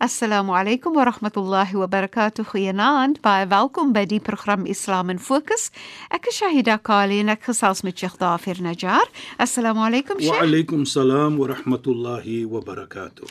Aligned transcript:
Assalamu 0.00 0.54
alaykum 0.54 0.94
wa 0.94 1.04
rahmatullahi 1.04 1.74
wa 1.74 1.86
barakatuh. 1.90 2.44
Goeienaand. 2.46 3.18
Baie 3.20 3.48
welkom 3.50 3.90
by 3.92 4.04
die 4.06 4.20
program 4.22 4.62
Islam 4.64 5.10
in 5.10 5.18
Fokus. 5.18 5.72
Ek 6.14 6.28
is 6.30 6.38
Shahida 6.38 6.76
Kali 6.78 7.18
en 7.18 7.32
ek 7.34 7.42
gesels 7.48 7.82
met 7.82 7.98
Sheikh 7.98 8.14
Dafir 8.20 8.62
Najjar. 8.62 9.10
Assalamu 9.42 9.82
alaykum 9.82 10.22
Sheikh. 10.22 10.38
Wa 10.38 10.46
alaykum 10.46 10.86
salaam 10.86 11.34
wa 11.42 11.48
rahmatullahi 11.50 12.46
wa 12.46 12.62
barakatuh. 12.62 13.26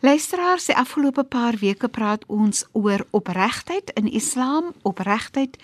Luisteraars, 0.00 0.70
die 0.70 0.78
afgelope 0.80 1.20
paar 1.28 1.60
weke 1.60 1.92
praat 1.92 2.24
ons 2.32 2.64
oor 2.72 3.04
opregtheid 3.12 3.92
in 4.00 4.08
Islam, 4.08 4.72
opregtheid 4.88 5.60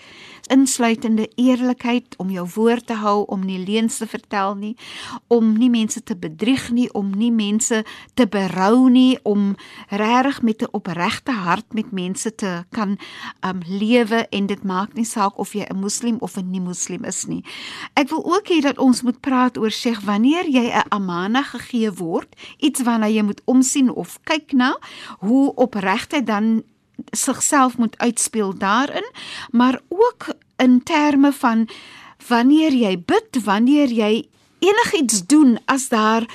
insluitende 0.53 1.27
eerlikheid 1.35 2.17
om 2.21 2.29
jou 2.29 2.45
woord 2.55 2.85
te 2.87 2.97
hou, 3.01 3.23
om 3.33 3.41
nie 3.45 3.59
leuns 3.65 3.97
te 3.97 4.07
vertel 4.07 4.55
nie, 4.59 4.73
om 5.33 5.53
nie 5.57 5.69
mense 5.73 6.03
te 6.03 6.15
bedrieg 6.15 6.69
nie, 6.71 6.87
om 6.93 7.09
nie 7.17 7.31
mense 7.33 7.83
te 8.13 8.27
berou 8.29 8.89
nie, 8.93 9.17
om 9.23 9.55
regtig 9.89 10.41
met 10.41 10.61
'n 10.61 10.71
opregte 10.71 11.31
hart 11.31 11.73
met 11.73 11.91
mense 11.91 12.35
te 12.35 12.63
kan 12.71 12.97
um 13.41 13.61
lewe 13.67 14.27
en 14.29 14.45
dit 14.45 14.63
maak 14.63 14.93
nie 14.93 15.05
saak 15.05 15.39
of 15.39 15.53
jy 15.53 15.65
'n 15.69 15.79
moslim 15.79 16.17
of 16.19 16.37
'n 16.37 16.51
nie-moslim 16.51 17.03
is 17.03 17.25
nie. 17.25 17.43
Ek 17.93 18.09
wil 18.09 18.23
ook 18.25 18.47
hê 18.47 18.61
dat 18.61 18.77
ons 18.77 19.01
moet 19.01 19.19
praat 19.19 19.57
oor 19.57 19.71
Sheikh 19.71 20.01
wanneer 20.01 20.45
jy 20.49 20.71
'n 20.71 20.89
amana 20.89 21.43
gegee 21.43 21.91
word, 21.91 22.35
iets 22.57 22.81
waarna 22.81 23.07
jy 23.07 23.23
moet 23.23 23.41
omsien 23.45 23.89
of 23.93 24.19
kyk 24.23 24.53
na, 24.53 24.77
hoe 25.19 25.55
opregtheid 25.55 26.25
dan 26.25 26.63
sigself 27.11 27.77
moet 27.77 27.97
uitspeel 27.97 28.57
daarin, 28.57 29.05
maar 29.51 29.79
ook 29.87 30.25
in 30.57 30.83
terme 30.83 31.31
van 31.31 31.69
wanneer 32.27 32.73
jy 32.73 33.03
bid, 33.05 33.43
wanneer 33.43 33.91
jy 33.91 34.27
enigiets 34.59 35.25
doen 35.25 35.59
as 35.65 35.89
daar 35.89 36.25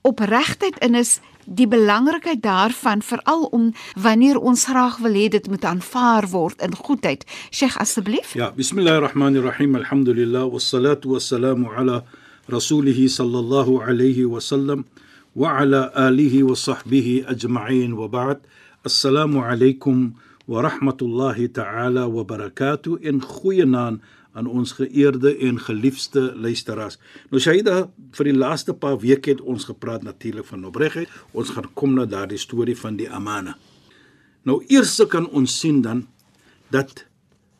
opregtheid 0.00 0.78
in 0.78 0.94
is, 0.94 1.20
die 1.50 1.66
belangrikheid 1.66 2.42
daarvan 2.42 3.02
veral 3.02 3.44
om 3.50 3.72
wanneer 3.98 4.38
ons 4.38 4.64
graag 4.70 5.00
wil 5.02 5.16
hê 5.18 5.26
dit 5.32 5.46
moet 5.50 5.64
aanvaar 5.64 6.28
word 6.30 6.62
in 6.62 6.74
goedheid. 6.76 7.24
Sheikh 7.50 7.76
asseblief. 7.80 8.34
Ja, 8.38 8.52
bismillahirrahmanirrahim. 8.54 9.74
Alhamdulillah 9.80 10.46
wassalatu 10.52 11.16
wassalamu 11.16 11.72
ala 11.74 12.04
rasulih 12.48 13.08
sallallahu 13.08 13.80
alayhi 13.82 14.24
wa 14.24 14.40
sallam 14.40 14.84
wa 15.34 15.58
ala 15.58 15.90
alihi 15.94 16.42
wa 16.42 16.54
sahbihi 16.54 17.24
ajma'in 17.26 17.98
wa 17.98 18.08
ba'd. 18.08 18.46
Assalamu 18.84 19.42
alaykum 19.44 20.14
wa 20.48 20.62
rahmatullahi 20.62 21.52
ta'ala 21.52 22.08
wa 22.08 22.24
barakatuh 22.24 22.96
in 23.04 23.20
goeie 23.20 23.66
naam 23.68 24.00
aan 24.32 24.46
ons 24.46 24.72
geëerde 24.72 25.34
en 25.44 25.58
geliefde 25.60 26.32
luisteraars. 26.34 26.96
Nou 27.28 27.42
Shaida, 27.42 27.90
vir 28.16 28.30
die 28.30 28.32
laaste 28.38 28.72
paar 28.72 28.96
weke 29.02 29.34
het 29.34 29.42
ons 29.44 29.66
gepraat 29.68 30.02
natuurlik 30.06 30.46
van 30.48 30.64
opregtheid. 30.64 31.12
Ons 31.36 31.52
gaan 31.52 31.68
kom 31.76 31.92
na 31.98 32.06
daardie 32.08 32.38
storie 32.40 32.76
van 32.78 32.96
die 32.96 33.10
amana. 33.10 33.58
Nou 34.48 34.62
eers 34.72 34.96
kan 35.12 35.28
ons 35.28 35.58
sien 35.60 35.82
dan 35.84 36.06
dat 36.72 37.04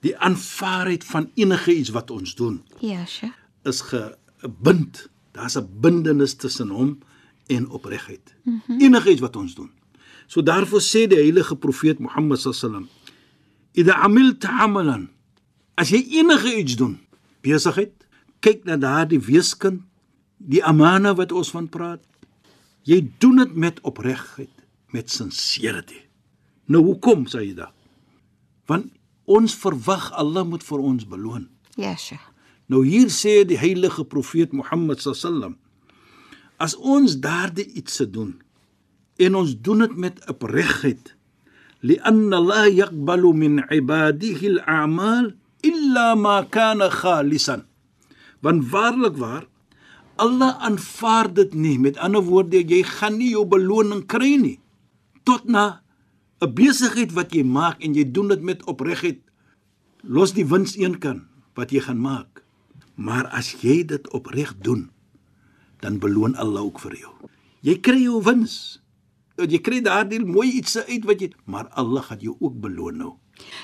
die 0.01 0.15
aanvaarheid 0.17 1.05
van 1.05 1.29
enige 1.37 1.75
iets 1.75 1.93
wat 1.93 2.11
ons 2.11 2.33
doen 2.35 2.63
Ja, 2.81 3.05
Sheikh. 3.05 3.37
is 3.69 3.83
gebind. 3.93 5.09
Daar's 5.37 5.59
'n 5.59 5.69
bindenis 5.81 6.35
tussen 6.35 6.69
hom 6.71 6.99
en 7.47 7.69
opregtheid. 7.69 8.35
Mm 8.45 8.63
-hmm. 8.67 8.81
Enige 8.81 9.11
iets 9.11 9.21
wat 9.21 9.37
ons 9.37 9.55
doen. 9.55 9.71
So 10.31 10.45
daarvoor 10.47 10.83
sê 10.85 11.09
die 11.11 11.19
heilige 11.19 11.57
profeet 11.59 11.99
Mohammed 11.99 12.39
sallam: 12.39 12.87
"Idha 13.75 13.99
amilta 14.07 14.49
amalan" 14.63 15.09
As 15.81 15.89
jy 15.89 16.03
enige 16.21 16.51
iets 16.61 16.77
doen, 16.77 16.99
besigheid, 17.41 17.95
kyk 18.45 18.67
na 18.69 18.77
daardie 18.77 19.21
weeskind, 19.25 19.81
die 20.37 20.61
amana 20.65 21.15
wat 21.17 21.33
ons 21.33 21.53
van 21.55 21.69
praat. 21.73 22.03
Jy 22.85 23.01
doen 23.23 23.41
dit 23.41 23.55
met 23.57 23.81
opregtheid, 23.89 24.53
met 24.93 25.09
sincerity. 25.13 26.03
Nou 26.69 26.83
hoekom 26.85 27.25
sê 27.33 27.47
jy 27.47 27.55
dit? 27.57 27.79
Want 28.69 28.93
ons 29.25 29.57
verwag 29.63 30.11
Allah 30.21 30.45
moet 30.45 30.65
vir 30.67 30.85
ons 30.85 31.07
beloon. 31.09 31.49
Ja, 31.81 31.95
Sheikh. 31.97 32.29
Nou 32.71 32.85
hier 32.85 33.09
sê 33.09 33.41
die 33.49 33.59
heilige 33.59 34.05
profeet 34.05 34.53
Mohammed 34.53 35.01
sallam 35.03 35.57
as 36.61 36.77
ons 36.77 37.17
daardie 37.25 37.65
iets 37.73 37.97
se 37.97 38.05
doen 38.05 38.35
en 39.20 39.36
ons 39.36 39.52
doen 39.62 39.80
dit 39.80 39.96
met 39.96 40.30
opregtheid 40.30 41.14
لأن 41.86 42.34
الله 42.34 42.66
يقبل 42.66 43.22
من 43.22 43.60
عباده 43.60 44.40
الأعمال 44.42 45.36
illa 45.66 46.14
ma 46.16 46.46
kana 46.56 46.88
khalisan 46.90 47.66
want 48.46 48.62
waarlik 48.74 49.18
waar 49.18 49.44
Allah 50.16 50.56
aanvaar 50.68 51.28
dit 51.40 51.52
nie 51.58 51.78
met 51.86 51.98
ander 51.98 52.24
woorde 52.24 52.62
jy 52.62 52.82
gaan 52.88 53.18
nie 53.20 53.34
jou 53.34 53.46
beloning 53.56 54.06
kry 54.14 54.38
nie 54.46 54.60
tot 55.28 55.50
na 55.56 55.82
'n 56.42 56.54
besigheid 56.54 57.12
wat 57.18 57.34
jy 57.36 57.44
maak 57.44 57.82
en 57.82 57.98
jy 57.98 58.06
doen 58.16 58.30
dit 58.34 58.42
met 58.42 58.66
opregtheid 58.74 59.22
los 60.04 60.34
die 60.38 60.46
wins 60.54 60.78
een 60.78 61.00
kan 61.04 61.26
wat 61.58 61.72
jy 61.74 61.82
gaan 61.88 62.00
maak 62.00 62.44
maar 62.96 63.26
as 63.40 63.56
jy 63.64 63.84
dit 63.84 64.06
opreg 64.14 64.54
doen 64.62 64.92
dan 65.82 66.00
beloon 66.00 66.36
Allah 66.36 66.62
ook 66.62 66.80
vir 66.80 66.96
jou 67.04 67.14
jy 67.68 67.76
kry 67.82 68.02
jou 68.06 68.22
wins 68.22 68.80
jy 69.47 69.61
kry 69.61 69.81
daardie 69.81 70.21
mooi 70.25 70.51
iets 70.61 70.77
uit 70.79 71.05
wat 71.05 71.21
jy 71.21 71.31
maar 71.45 71.69
Allah 71.75 72.03
gaan 72.03 72.19
jou 72.21 72.37
ook 72.41 72.61
beloon 72.61 72.97
nou 72.97 73.13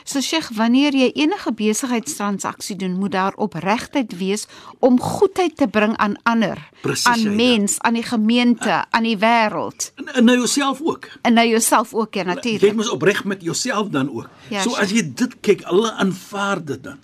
So 0.08 0.20
Sheikh, 0.24 0.48
wanneer 0.56 0.94
jy 0.96 1.10
enige 1.20 1.52
besigheidstransaksie 1.52 2.76
doen, 2.76 2.94
moet 2.98 3.12
daar 3.12 3.34
opregtheid 3.36 4.14
wees 4.18 4.46
om 4.80 4.96
goedheid 5.00 5.56
te 5.56 5.66
bring 5.68 5.96
aan 5.96 6.14
ander, 6.22 6.56
Precies, 6.80 7.06
aan 7.06 7.36
mens, 7.36 7.78
aan 7.84 7.94
die 7.94 8.02
gemeente, 8.02 8.84
aan 8.90 9.02
die 9.02 9.18
wêreld. 9.18 9.90
en, 9.96 10.06
en 10.14 10.24
na 10.24 10.32
jouself 10.32 10.80
ook 10.82 11.08
En 11.22 11.34
na 11.34 11.44
jouself 11.44 11.94
ook, 11.94 12.14
ja 12.14 12.20
Jy 12.22 12.26
natuurlik. 12.34 12.74
moet 12.74 12.88
opreg 12.90 13.24
met 13.24 13.42
jouself 13.42 13.88
dan 13.88 14.08
ook. 14.10 14.28
Ja, 14.48 14.62
so 14.62 14.70
Sheikh. 14.70 14.82
as 14.82 14.90
jy 14.90 15.12
dit 15.14 15.40
kyk, 15.40 15.62
alle 15.62 15.92
aanvaar 15.92 16.64
dit 16.64 16.82
dan. 16.82 16.98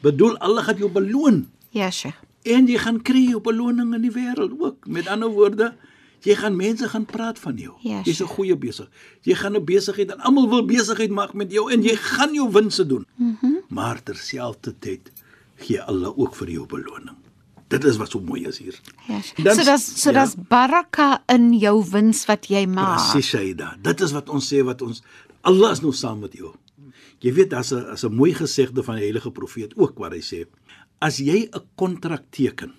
Bedoel 0.00 0.38
alle 0.38 0.62
gaan 0.62 0.76
jou 0.76 0.90
beloon 0.90 1.48
Ja, 1.70 1.90
Sheikh. 1.90 2.16
en 2.42 2.66
jy 2.66 2.78
gaan 2.78 3.02
kry 3.02 3.28
jou 3.28 3.40
beloning 3.40 3.94
in 3.94 4.00
die 4.00 4.10
wêreld 4.12 4.52
ook. 4.60 4.86
Met 4.86 5.06
ander 5.08 5.28
woorde, 5.28 5.74
jy 6.24 6.34
gaan 6.34 6.56
mense 6.56 6.88
gaan 6.88 7.04
praat 7.04 7.38
van 7.38 7.56
jou. 7.56 7.74
Ja, 7.80 8.00
Jy's 8.04 8.20
'n 8.20 8.26
goeie 8.26 8.56
besig. 8.56 8.88
Jy 9.22 9.34
gaan 9.34 9.56
'n 9.56 9.64
besigheid 9.64 10.10
en 10.12 10.20
almal 10.20 10.48
wil 10.48 10.64
besigheid 10.66 11.10
maak 11.10 11.34
met 11.34 11.52
jou 11.52 11.70
en 11.72 11.82
jy 11.82 11.96
gaan 11.96 12.34
jou 12.34 12.50
winste 12.52 12.86
doen. 12.86 13.06
Mm 13.16 13.36
-hmm. 13.40 13.56
Maar 13.68 14.02
terselfdertyd 14.02 15.12
gee 15.56 15.82
Allah 15.82 16.12
ook 16.18 16.34
vir 16.34 16.50
jou 16.50 16.66
beloning. 16.66 17.16
Dit 17.68 17.84
is 17.84 17.96
wat 17.96 18.10
so 18.10 18.20
mooi 18.20 18.44
is 18.46 18.58
hier. 18.58 18.80
Ja. 19.08 19.20
Dan- 19.42 19.54
So 19.56 19.64
dis 19.64 20.00
so 20.02 20.10
ja. 20.10 20.24
dis 20.24 20.34
baraka 20.48 21.22
in 21.26 21.52
jou 21.58 21.84
wins 21.90 22.26
wat 22.26 22.46
jy 22.48 22.66
maak. 22.66 22.96
Presies 23.12 23.26
Shaida. 23.28 23.76
Dit 23.82 24.00
is 24.00 24.12
wat 24.12 24.28
ons 24.28 24.52
sê 24.54 24.62
wat 24.64 24.82
ons 24.82 25.02
Allah 25.42 25.70
is 25.72 25.80
nou 25.80 25.92
saam 25.92 26.18
met 26.20 26.32
jou. 26.32 26.54
Jy 27.18 27.32
weet 27.32 27.50
daar's 27.50 27.72
'n 27.72 27.86
as 27.90 28.04
'n 28.04 28.14
mooi 28.14 28.34
gesegde 28.34 28.82
van 28.82 28.94
die 28.94 29.02
heilige 29.04 29.30
profeet 29.30 29.72
ook 29.76 29.98
waar 29.98 30.10
hy 30.12 30.20
sê 30.20 30.46
as 31.00 31.18
jy 31.18 31.48
'n 31.52 31.60
kontrak 31.74 32.22
teken 32.30 32.72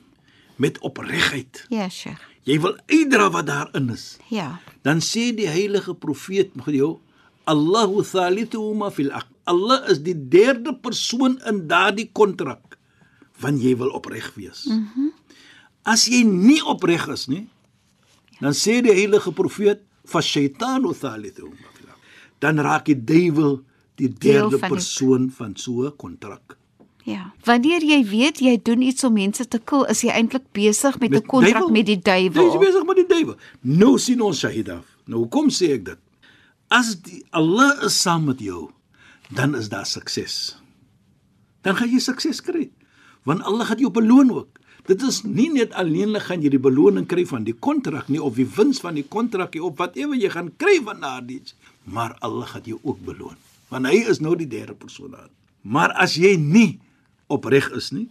met 0.58 0.80
opregtheid, 0.80 1.66
Ja, 1.70 1.90
Sheikh. 1.90 2.20
jy 2.44 2.60
wil 2.62 2.78
uitdra 2.88 3.30
wat 3.32 3.46
daarin 3.48 3.90
is, 3.90 4.18
Ja. 4.30 4.60
dan 4.84 5.00
sê 5.02 5.34
die 5.36 5.48
heilige 5.48 5.94
profeet 5.96 6.52
vir 6.64 6.74
jou 6.74 7.00
Allahu 7.46 8.02
thalithuhuma 8.04 8.90
fil 8.92 9.12
aqd. 9.12 9.28
Allah 9.46 9.90
is 9.90 10.00
die 10.02 10.16
derde 10.30 10.74
persoon 10.76 11.40
in 11.46 11.68
daardie 11.68 12.10
kontrak 12.12 12.78
want 13.40 13.62
jy 13.62 13.76
wil 13.78 13.90
opreg 13.94 14.32
wees. 14.36 14.66
Mhm. 14.66 14.90
Mm 14.96 15.12
As 15.88 16.08
jy 16.08 16.24
nie 16.24 16.64
opreg 16.66 17.08
is 17.14 17.28
nie, 17.28 17.48
dan 18.42 18.54
sê 18.54 18.82
die 18.82 18.92
heilige 18.92 19.32
profeet 19.32 19.84
fa 20.04 20.20
shaytanu 20.20 20.94
thalithuhuma 20.98 21.70
fil 21.78 21.90
aqd. 21.92 22.00
Dan 22.40 22.58
raak 22.58 22.86
die 22.86 22.96
duiwel 22.98 23.60
die 23.96 24.10
Deel 24.10 24.50
derde 24.50 24.58
van 24.58 24.70
die- 24.70 24.76
persoon 24.78 25.30
van 25.32 25.56
so 25.56 25.86
'n 25.86 25.96
kontrak. 25.96 26.58
Ja. 27.06 27.28
Wanneer 27.46 27.84
jy 27.86 28.00
weet 28.10 28.40
jy 28.42 28.56
doen 28.66 28.82
iets 28.82 29.04
om 29.06 29.14
mense 29.14 29.46
te 29.48 29.60
kill, 29.62 29.84
is 29.94 30.02
jy 30.02 30.10
eintlik 30.10 30.48
besig 30.58 30.98
met 31.00 31.12
'n 31.14 31.22
kontrak 31.26 31.54
duiwel. 31.54 31.70
met 31.70 31.86
die 31.86 32.00
Jy 32.02 32.26
is 32.26 32.34
duiwel. 32.34 32.60
besig 32.60 32.86
met 32.86 32.96
die 32.96 33.08
duiwel. 33.08 33.36
Nou 33.62 33.98
sien 34.00 34.22
ons 34.22 34.40
Shahida. 34.40 34.82
Nou 35.06 35.20
hoekom 35.22 35.50
sê 35.50 35.74
ek 35.74 35.86
dit? 35.86 35.98
As 36.70 36.96
die 37.02 37.24
Allah 37.32 37.84
is 37.86 38.02
saam 38.02 38.26
met 38.26 38.40
jou, 38.40 38.72
dan 39.30 39.56
is 39.56 39.70
daar 39.70 39.86
sukses. 39.86 40.58
dan 41.62 41.76
gaan 41.76 41.90
jy 41.90 42.00
sukses 42.00 42.42
kry. 42.42 42.70
Want 43.24 43.42
Allah 43.42 43.66
gaan 43.66 43.78
jou 43.80 43.90
beloon 43.92 44.32
ook. 44.32 44.60
Dit 44.86 45.02
is 45.02 45.24
nie 45.24 45.50
net 45.50 45.74
alleenlik 45.74 46.22
gaan 46.24 46.42
jy 46.42 46.50
die 46.50 46.60
beloning 46.60 47.06
kry 47.08 47.26
van 47.26 47.44
die 47.44 47.54
kontrak 47.54 48.08
nie 48.08 48.22
of 48.22 48.36
die 48.36 48.46
wins 48.46 48.80
van 48.80 48.94
die 48.94 49.04
kontrak 49.08 49.54
nie 49.54 49.64
of 49.64 49.76
whatever 49.78 50.16
jy 50.16 50.30
gaan 50.30 50.52
kry 50.58 50.80
van 50.84 51.00
daardie, 51.02 51.42
maar 51.84 52.16
Allah 52.22 52.46
gaan 52.48 52.62
jou 52.66 52.80
ook 52.84 53.00
beloon. 53.06 53.36
Want 53.70 53.86
hy 53.88 53.96
is 54.10 54.20
nou 54.20 54.36
die 54.36 54.48
derde 54.48 54.74
persoon 54.74 55.12
daar. 55.12 55.30
Maar 55.62 55.92
as 55.94 56.16
jy 56.16 56.36
nie 56.38 56.80
opreg 57.28 57.70
is 57.72 57.92
nie, 57.92 58.10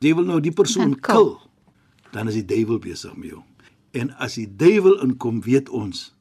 jy 0.00 0.14
wil 0.14 0.24
nou 0.24 0.40
die 0.40 0.52
persoon 0.52 0.90
Dan 0.90 1.00
kill. 1.00 1.14
kill, 1.14 1.36
dan 2.12 2.28
is 2.28 2.34
die 2.34 2.44
duiwel 2.44 2.78
besig 2.78 3.16
met 3.16 3.30
jou. 3.30 3.42
En 3.92 4.10
as 4.18 4.34
die 4.34 4.46
duiwel 4.56 5.00
inkom, 5.02 5.40
weet 5.42 5.68
ons 5.68 6.14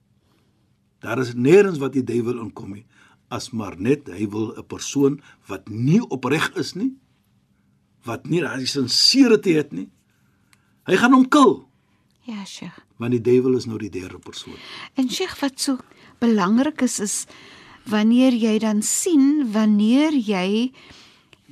daar 1.00 1.20
is 1.20 1.34
nêrens 1.36 1.78
wat 1.78 1.94
die 1.94 2.04
duiwel 2.04 2.40
inkom 2.42 2.72
nie 2.74 2.86
as 3.30 3.52
maar 3.52 3.76
net 3.78 4.08
hy 4.08 4.26
wil 4.28 4.54
'n 4.58 4.64
persoon 4.68 5.22
wat 5.48 5.70
nie 5.70 6.00
opreg 6.10 6.50
is 6.56 6.74
nie, 6.76 6.94
wat 8.06 8.26
nie 8.26 8.40
daai 8.42 8.66
sinseriteit 8.66 9.56
het 9.56 9.72
nie. 9.72 9.90
Hy 10.88 10.96
gaan 10.96 11.14
hom 11.14 11.28
kill, 11.30 11.66
Ja, 12.24 12.44
Sheikh. 12.46 12.80
want 12.98 13.12
die 13.12 13.22
duiwel 13.22 13.56
is 13.58 13.66
nou 13.66 13.78
die 13.78 13.90
derde 13.90 14.18
persoon. 14.20 14.56
En 14.96 15.10
Sheikh, 15.10 15.40
wat 15.40 15.60
so 15.60 15.78
belangrik 16.20 16.82
is 16.82 17.00
is 17.00 17.26
wanneer 17.86 18.32
jy 18.34 18.60
dan 18.60 18.82
sien 18.82 19.52
wanneer 19.52 20.12
jy 20.14 20.72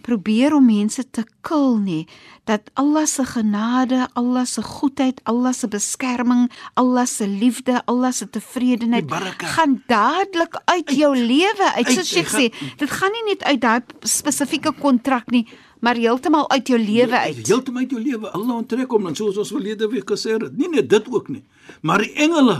probeer 0.05 0.53
om 0.53 0.65
mense 0.69 1.03
te 1.09 1.23
kil 1.45 1.79
nie 1.81 2.03
dat 2.45 2.69
Allah 2.77 3.07
se 3.09 3.25
genade, 3.25 4.03
Allah 4.13 4.45
se 4.45 4.61
goedheid, 4.61 5.21
Allah 5.25 5.53
se 5.53 5.67
beskerming, 5.67 6.45
Allah 6.77 7.07
se 7.09 7.25
liefde, 7.27 7.79
Allah 7.89 8.11
se 8.13 8.29
tevredenheid 8.29 9.09
gaan 9.55 9.79
dadelik 9.89 10.59
uit 10.65 10.91
jou 10.93 11.11
lewe 11.17 11.71
uit. 11.75 11.87
Uit, 11.87 11.93
Soos 11.97 12.13
hy 12.13 12.25
sê, 12.29 12.45
dit 12.77 12.91
gaan 12.91 13.13
nie 13.17 13.23
net 13.31 13.45
uit 13.49 13.61
daai 13.63 13.81
spesifieke 14.05 14.75
kontrak 14.77 15.31
nie, 15.33 15.45
maar 15.81 15.97
heeltemal 15.97 16.45
uit 16.53 16.69
jou 16.69 16.79
lewe 16.79 17.17
uit. 17.17 17.41
Heeltemal 17.47 17.87
uit 17.87 17.95
jou 17.97 18.03
lewe. 18.03 18.29
Allah 18.29 18.59
onttrek 18.61 18.93
hom 18.93 19.09
dan 19.09 19.17
soos 19.17 19.39
ons 19.41 19.53
verlede 19.55 19.89
week 19.89 20.05
gesê 20.13 20.37
het. 20.37 20.53
Nie 20.57 20.69
net 20.69 20.89
dit 20.89 21.09
ook 21.09 21.31
nie, 21.33 21.41
maar 21.81 22.05
die 22.05 22.13
engele, 22.27 22.59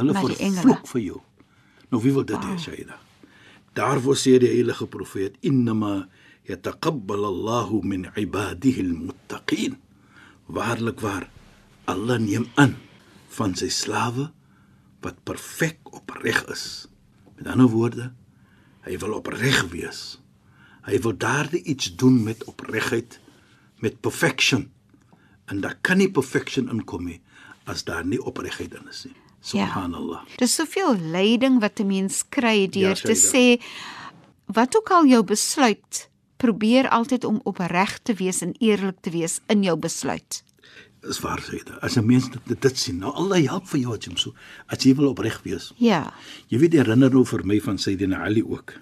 hulle 0.00 0.18
vervloek 0.18 0.90
vir 0.96 1.04
jou. 1.04 1.22
Nou 1.92 2.02
wie 2.02 2.14
wil 2.16 2.26
dit 2.26 2.50
hê, 2.50 2.58
Shaida? 2.58 2.98
Daarvoor 3.76 4.18
sê 4.18 4.34
die 4.40 4.50
heilige 4.50 4.86
profeet: 4.90 5.38
"Innama 5.46 6.08
yataqabbal 6.48 7.24
Allahu 7.24 7.82
min 7.82 8.08
ibadihi 8.16 8.80
almuttaqin." 8.82 9.76
Waarlik 10.46 11.00
waar 11.00 11.30
Allah 11.86 12.18
neem 12.18 12.46
aan 12.54 12.76
van 13.28 13.54
sy 13.54 13.68
slawe 13.68 14.30
wat 15.02 15.22
perfek 15.24 15.78
opreg 15.90 16.44
is. 16.52 16.86
Met 17.36 17.46
ander 17.46 17.70
woorde, 17.70 18.12
hy 18.86 18.98
wil 18.98 19.16
opreg 19.18 19.64
wees. 19.72 20.18
Hy 20.86 20.98
wil 21.02 21.14
daardie 21.16 21.62
iets 21.62 21.94
doen 21.96 22.22
met 22.22 22.44
opregheid, 22.50 23.18
met 23.82 24.00
perfection. 24.00 24.70
En 25.46 25.60
daar 25.62 25.78
kan 25.80 25.98
nie 25.98 26.10
perfection 26.10 26.70
inkom 26.70 27.06
nie 27.06 27.20
as 27.70 27.84
daar 27.86 28.06
nie 28.06 28.18
opregheid 28.22 28.74
in 28.74 28.88
is 28.90 29.04
nie. 29.06 29.18
Subhanallah. 29.42 30.22
Dis 30.38 30.54
soveel 30.54 30.94
lyding 31.14 31.60
wat 31.60 31.80
'n 31.80 31.86
mens 31.86 32.22
kry 32.28 32.68
deur 32.70 32.98
Ja, 32.98 33.06
te 33.10 33.14
sê 33.14 33.62
wat 34.46 34.76
ook 34.76 34.90
al 34.90 35.06
jou 35.06 35.22
besluit, 35.22 36.08
probeer 36.42 36.88
altyd 36.90 37.24
om 37.24 37.40
opreg 37.46 37.98
te 38.02 38.14
wees 38.18 38.42
en 38.42 38.54
eerlik 38.58 38.98
te 39.00 39.12
wees 39.14 39.38
in 39.52 39.62
jou 39.62 39.76
besluit. 39.78 40.42
Dis 41.02 41.20
waar 41.22 41.42
sê 41.42 41.58
dit. 41.58 41.70
As 41.82 41.96
'n 41.96 42.06
mens 42.06 42.30
dit, 42.30 42.60
dit 42.62 42.78
sien, 42.78 42.98
nou 42.98 43.12
Allah 43.14 43.42
help 43.46 43.66
vir 43.66 43.80
jou 43.80 43.96
jy 43.98 44.16
so 44.16 44.34
as 44.66 44.84
jy 44.84 44.94
wil 44.94 45.08
opreg 45.08 45.42
wees. 45.42 45.72
Ja. 45.76 46.12
Jy 46.48 46.58
weet 46.58 46.72
herinner 46.72 47.10
nou 47.10 47.24
vir 47.24 47.44
my 47.44 47.60
van 47.60 47.78
Sayyidina 47.78 48.24
Ali 48.24 48.42
ook. 48.42 48.72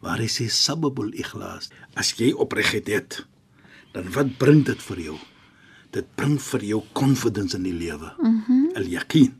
Waar 0.00 0.18
hy 0.18 0.26
sê 0.26 0.48
sababul 0.48 1.12
ikhlas. 1.12 1.70
As 1.94 2.14
jy 2.18 2.32
opregheid 2.32 2.86
het, 2.86 3.26
dan 3.92 4.12
wat 4.12 4.38
bring 4.38 4.64
dit 4.64 4.82
vir 4.82 5.00
jou? 5.00 5.18
Dit 5.90 6.06
bring 6.14 6.40
vir 6.40 6.60
jou 6.64 6.82
confidence 6.92 7.56
in 7.56 7.62
die 7.62 7.72
lewe. 7.74 8.12
Mhm. 8.18 8.52
Mm 8.52 8.70
Al-yaqeen. 8.74 9.34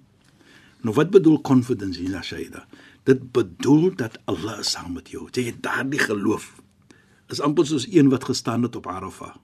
Nou 0.82 0.94
wat 0.94 1.10
bedoel 1.10 1.40
confidence 1.40 2.00
hier 2.00 2.22
Shaida? 2.22 2.66
Dit 3.04 3.32
bedoel 3.32 3.94
dat 3.94 4.18
Allah 4.24 4.58
is 4.58 4.70
saam 4.70 4.92
met 4.92 5.08
jou. 5.08 5.28
Jy 5.32 5.44
het 5.44 5.62
daardie 5.62 6.00
geloof. 6.00 6.60
Is 7.30 7.40
amper 7.40 7.66
soos 7.66 7.86
een 7.90 8.10
wat 8.10 8.24
gestaan 8.24 8.62
het 8.66 8.76
op 8.76 8.86
Arafah. 8.90 9.34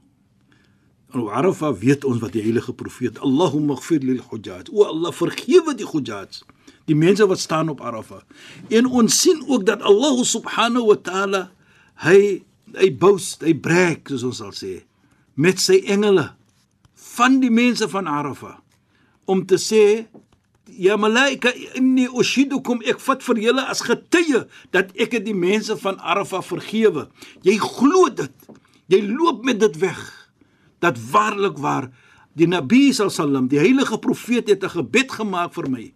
En 1.15 1.21
op 1.21 1.29
Arafah 1.29 1.75
weet 1.79 2.05
ons 2.05 2.21
wat 2.21 2.35
die 2.35 2.43
heilige 2.43 2.75
profeet 2.75 3.19
Allahumma 3.19 3.79
ighfir 3.79 4.03
lil 4.03 4.23
hujjaj. 4.31 4.67
O 4.73 4.85
Allah, 4.85 5.13
vergewe 5.15 5.75
die 5.79 5.87
hujjaj. 5.87 6.43
Die 6.87 6.99
mense 6.99 7.27
wat 7.27 7.39
staan 7.39 7.71
op 7.71 7.81
Arafah. 7.81 8.25
En 8.69 8.87
ons 8.87 9.21
sien 9.21 9.45
ook 9.47 9.67
dat 9.67 9.83
Allah 9.83 10.19
subhanahu 10.25 10.91
wa 10.91 10.99
ta'ala 10.99 11.43
hy 12.07 12.43
hy 12.77 12.91
boast, 12.99 13.45
hy 13.47 13.55
brag 13.55 14.11
soos 14.11 14.27
ons 14.27 14.43
sal 14.43 14.53
sê 14.53 14.73
met 15.37 15.61
sy 15.61 15.79
engele 15.93 16.27
van 17.15 17.39
die 17.41 17.53
mense 17.53 17.87
van 17.89 18.09
Arafah 18.11 18.59
om 19.31 19.45
te 19.47 19.59
sê 19.61 19.85
ja 20.75 20.97
malaika 20.97 21.53
inni 21.79 22.09
ushidukum 22.09 22.83
ek 22.85 23.01
vat 23.01 23.23
vir 23.23 23.41
julle 23.41 23.65
as 23.71 23.83
getuie 23.87 24.45
dat 24.75 24.91
ek 24.99 25.19
het 25.19 25.27
die 25.27 25.37
mense 25.37 25.77
van 25.81 25.99
Arafah 26.01 26.43
vergewe. 26.45 27.07
Jy 27.47 27.59
glo 27.63 28.09
dit. 28.11 28.35
Jy 28.91 29.03
loop 29.07 29.45
met 29.45 29.61
dit 29.61 29.79
weg 29.83 30.01
dat 30.83 30.99
waarlik 31.11 31.59
waar 31.59 31.91
die 32.37 32.47
Nabi 32.47 32.93
sallam, 32.93 33.49
die 33.49 33.59
heilige 33.59 33.99
profeet 33.99 34.49
het 34.49 34.63
'n 34.63 34.77
gebed 34.83 35.11
gemaak 35.13 35.55
vir 35.55 35.71
my. 35.71 35.93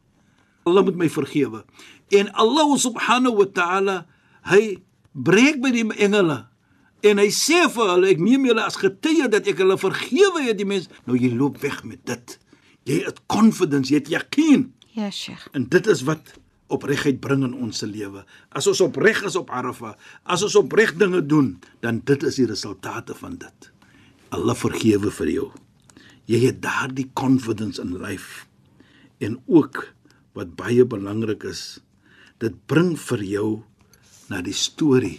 Allah 0.65 0.85
moet 0.85 0.97
my 0.97 1.09
vergewe. 1.09 1.65
En 2.11 2.33
Allah 2.33 2.79
subhanahu 2.79 3.37
wa 3.37 3.47
ta'ala 3.47 4.07
hy 4.43 4.79
breek 5.13 5.61
by 5.61 5.71
die 5.71 5.87
engele 5.99 6.47
en 7.03 7.19
hy 7.19 7.29
sê 7.29 7.69
vir 7.69 7.87
hulle 7.95 8.09
ek 8.09 8.21
neem 8.21 8.47
julle 8.47 8.63
as 8.63 8.77
getuie 8.77 9.29
dat 9.29 9.47
ek 9.47 9.59
hulle 9.59 9.79
vergewe 9.79 10.43
het 10.43 10.59
die 10.59 10.69
mense. 10.69 10.89
Nou 11.07 11.17
jy 11.17 11.33
loop 11.35 11.59
weg 11.59 11.85
met 11.85 12.05
dit. 12.05 12.39
Jy 12.89 13.03
het 13.05 13.21
confidence, 13.31 13.93
jy 13.93 14.01
het 14.01 14.13
yaqeen. 14.13 14.71
Ja, 14.97 15.11
Sheikh. 15.11 15.49
En 15.53 15.69
dit 15.71 15.87
is 15.91 16.03
wat 16.09 16.33
opregheid 16.71 17.21
bring 17.23 17.45
in 17.47 17.55
ons 17.55 17.83
se 17.83 17.89
lewe. 17.89 18.25
As 18.55 18.69
ons 18.71 18.81
opreg 18.85 19.23
is 19.27 19.37
op 19.39 19.51
Arafah, 19.55 19.97
as 20.23 20.45
ons 20.47 20.57
opreg 20.61 20.95
dinge 20.99 21.23
doen, 21.27 21.57
dan 21.85 22.01
dit 22.07 22.27
is 22.27 22.39
die 22.41 22.49
resultate 22.49 23.17
van 23.19 23.37
dit. 23.43 23.71
Allah 24.35 24.57
vergewe 24.57 25.11
vir 25.15 25.33
jou. 25.35 25.49
Jy 26.31 26.45
het 26.47 26.61
daardie 26.63 27.09
confidence 27.19 27.83
in 27.83 27.97
life. 27.99 28.47
En 29.19 29.41
ook 29.51 29.89
wat 30.39 30.55
baie 30.57 30.87
belangrik 30.87 31.45
is, 31.51 31.81
dit 32.41 32.55
bring 32.71 32.95
vir 33.11 33.25
jou 33.27 33.49
na 34.31 34.39
die 34.47 34.57
storie 34.57 35.19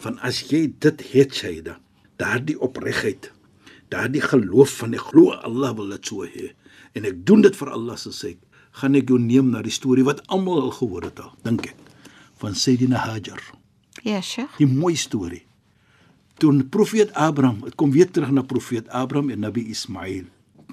van 0.00 0.20
as 0.24 0.44
jy 0.46 0.68
dit 0.80 1.02
het, 1.10 1.34
Shaida, 1.34 1.80
daardie 2.20 2.56
opregheid, 2.62 3.32
daardie 3.90 4.22
geloof 4.22 4.78
van 4.82 4.94
ek 4.96 5.10
glo 5.10 5.34
Allah 5.34 5.74
wil 5.76 5.90
dit 5.96 6.08
so 6.08 6.26
hê 6.28 6.52
en 6.96 7.04
ek 7.04 7.24
doen 7.28 7.44
dit 7.44 7.56
vir 7.56 7.72
Allah 7.76 7.98
se 8.00 8.12
sake, 8.14 8.40
gaan 8.80 8.96
ek 8.98 9.10
jou 9.12 9.18
neem 9.20 9.50
na 9.52 9.62
die 9.64 9.74
storie 9.74 10.04
wat 10.06 10.22
almal 10.32 10.66
al 10.66 10.72
gehoor 10.76 11.08
het 11.08 11.20
al, 11.20 11.32
dink 11.44 11.68
ek, 11.70 11.76
van 12.40 12.56
Sayyidina 12.56 13.04
Hajar. 13.04 13.40
Ja, 14.04 14.20
Sheikh. 14.20 14.56
Die 14.60 14.68
mooi 14.68 14.96
storie. 14.96 15.44
Toe 16.40 16.52
profeet 16.68 17.14
Abraham, 17.16 17.62
dit 17.64 17.76
kom 17.80 17.94
weer 17.94 18.10
terug 18.12 18.32
na 18.34 18.44
profeet 18.44 18.88
Abraham 18.92 19.30
en 19.32 19.46
Nabi 19.46 19.64
Ismail. 19.72 20.26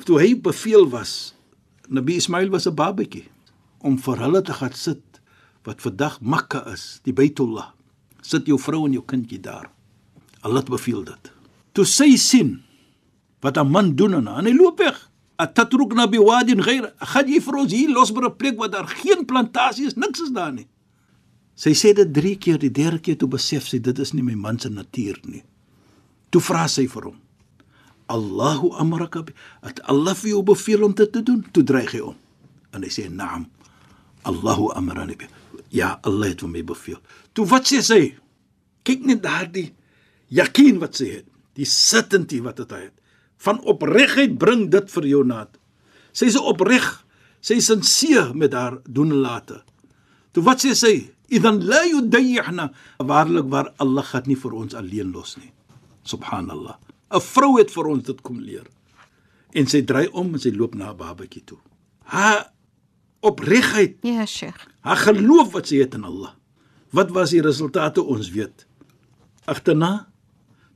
Toe 0.03 0.20
hy 0.20 0.34
beveel 0.36 0.89
was, 0.92 1.34
Nabi 1.88 2.18
Ismail 2.20 2.51
was 2.51 2.68
'n 2.68 2.75
babatjie 2.75 3.30
om 3.80 3.98
vir 3.98 4.18
hulle 4.20 4.42
te 4.42 4.53
gaan 4.53 4.74
sit 4.74 5.03
wat 5.63 5.82
vandag 5.82 6.20
Mekka 6.22 6.68
is, 6.74 7.00
die 7.03 7.13
Baitullah. 7.13 7.72
Sit 8.22 8.48
jou 8.48 8.60
vrou 8.60 8.86
en 8.86 8.94
jou 8.94 9.03
kindjie 9.03 9.39
daar. 9.39 9.72
Allah 10.42 10.63
beveel 10.63 11.03
dit. 11.03 11.32
Toe 11.72 11.86
sy 11.86 12.15
sien 12.15 12.63
wat 13.42 13.58
'n 13.58 13.72
man 13.72 13.96
doen 13.96 14.13
en 14.13 14.46
hy 14.46 14.53
loop 14.53 14.80
weg. 14.80 15.10
Atatrukna 15.43 16.07
biwadin 16.07 16.62
ghayr. 16.63 16.91
Gaan 17.13 17.31
jy 17.31 17.39
vir 17.43 17.57
ons 17.63 17.73
hier 17.73 17.91
los 17.91 18.12
by 18.15 18.23
'n 18.25 18.38
plek 18.38 18.55
waar 18.59 18.71
daar 18.71 18.88
geen 18.88 19.25
plantasie 19.25 19.88
is, 19.88 19.95
niks 19.95 20.21
is 20.21 20.31
daar 20.31 20.53
nie. 20.53 20.67
Sy 21.55 21.73
sê 21.73 21.93
dit 21.93 22.13
3 22.13 22.38
keer, 22.38 22.59
die 22.59 22.71
derde 22.71 23.00
keer 23.00 23.17
toe 23.17 23.27
besef 23.27 23.67
sy 23.67 23.79
dit 23.79 24.00
is 24.00 24.13
nie 24.13 24.23
my 24.23 24.35
man 24.35 24.59
se 24.59 24.69
natuur 24.69 25.19
nie. 25.23 25.43
Toe 26.29 26.41
vra 26.41 26.67
sy 26.67 26.88
vir 26.88 27.03
hom: 27.03 27.19
"Allahu 28.07 28.71
amraka 28.81 29.21
bi, 29.23 29.33
het 29.62 29.81
Allah 29.81 30.15
vir 30.15 30.29
jou 30.29 30.43
beveel 30.43 30.83
om 30.83 30.93
dit 30.93 31.12
te 31.12 31.21
doen?" 31.23 31.45
Toe 31.51 31.63
dreig 31.63 31.91
hy 31.91 32.00
om. 32.00 32.15
En 32.71 32.81
hy 32.81 32.89
sê: 32.89 33.09
"Naam. 33.09 33.50
Allahu 34.23 34.71
amrani 34.73 35.15
bi." 35.15 35.27
Ja, 35.69 36.00
Allah 36.03 36.27
het 36.29 36.41
my 36.41 36.63
beveel. 36.63 37.01
Toe 37.33 37.45
wat 37.45 37.65
sê 37.65 37.81
sy? 37.81 38.15
Kyk 38.83 39.05
net 39.05 39.23
daardie 39.23 39.73
yaqeen 40.33 40.79
wat 40.79 40.95
sy 40.95 41.09
het, 41.19 41.25
die 41.57 41.65
certainty 41.65 42.41
wat 42.41 42.57
dit 42.57 42.71
het. 42.71 42.93
Van 43.43 43.59
opregheid 43.67 44.38
bring 44.39 44.69
dit 44.71 44.91
vir 44.91 45.07
jou 45.09 45.23
naad. 45.27 45.57
Sy 46.15 46.29
is 46.31 46.38
opreg, 46.39 46.85
sy 47.43 47.57
is 47.59 47.67
sinseer 47.71 48.31
met 48.38 48.53
haar 48.55 48.79
doen 48.88 49.12
en 49.12 49.21
late. 49.25 49.62
Toe 50.33 50.43
wat 50.45 50.63
sê 50.63 50.73
sy? 50.77 50.93
Idan 51.33 51.59
la 51.65 51.81
yudayyihna. 51.89 52.69
Waarlik 53.03 53.50
waar 53.51 53.71
Allah 53.81 54.05
gaan 54.05 54.27
nie 54.29 54.38
vir 54.39 54.53
ons 54.53 54.75
alleen 54.77 55.12
los 55.12 55.35
nie. 55.38 55.51
Subhanallah. 56.05 56.77
'n 57.13 57.21
Vrou 57.21 57.57
het 57.59 57.71
vir 57.71 57.88
ons 57.88 58.03
dit 58.03 58.21
kom 58.21 58.39
leer. 58.39 58.65
En 59.53 59.67
sy 59.67 59.81
draai 59.85 60.07
om 60.13 60.33
en 60.33 60.39
sy 60.39 60.51
loop 60.51 60.75
na 60.75 60.91
'n 60.91 60.97
babatjie 60.97 61.43
toe. 61.45 61.57
Haar 62.05 62.51
opregheid, 63.21 63.97
Ja, 64.03 64.25
Sheikh. 64.25 64.67
haar 64.81 64.97
geloof 64.97 65.51
wat 65.53 65.67
sy 65.67 65.77
het 65.77 65.93
in 65.93 66.03
Allah. 66.03 66.33
Wat 66.91 67.12
was 67.12 67.29
die 67.29 67.41
resultate 67.41 68.01
ons 68.03 68.29
weet? 68.29 68.65
Agterna 69.45 70.07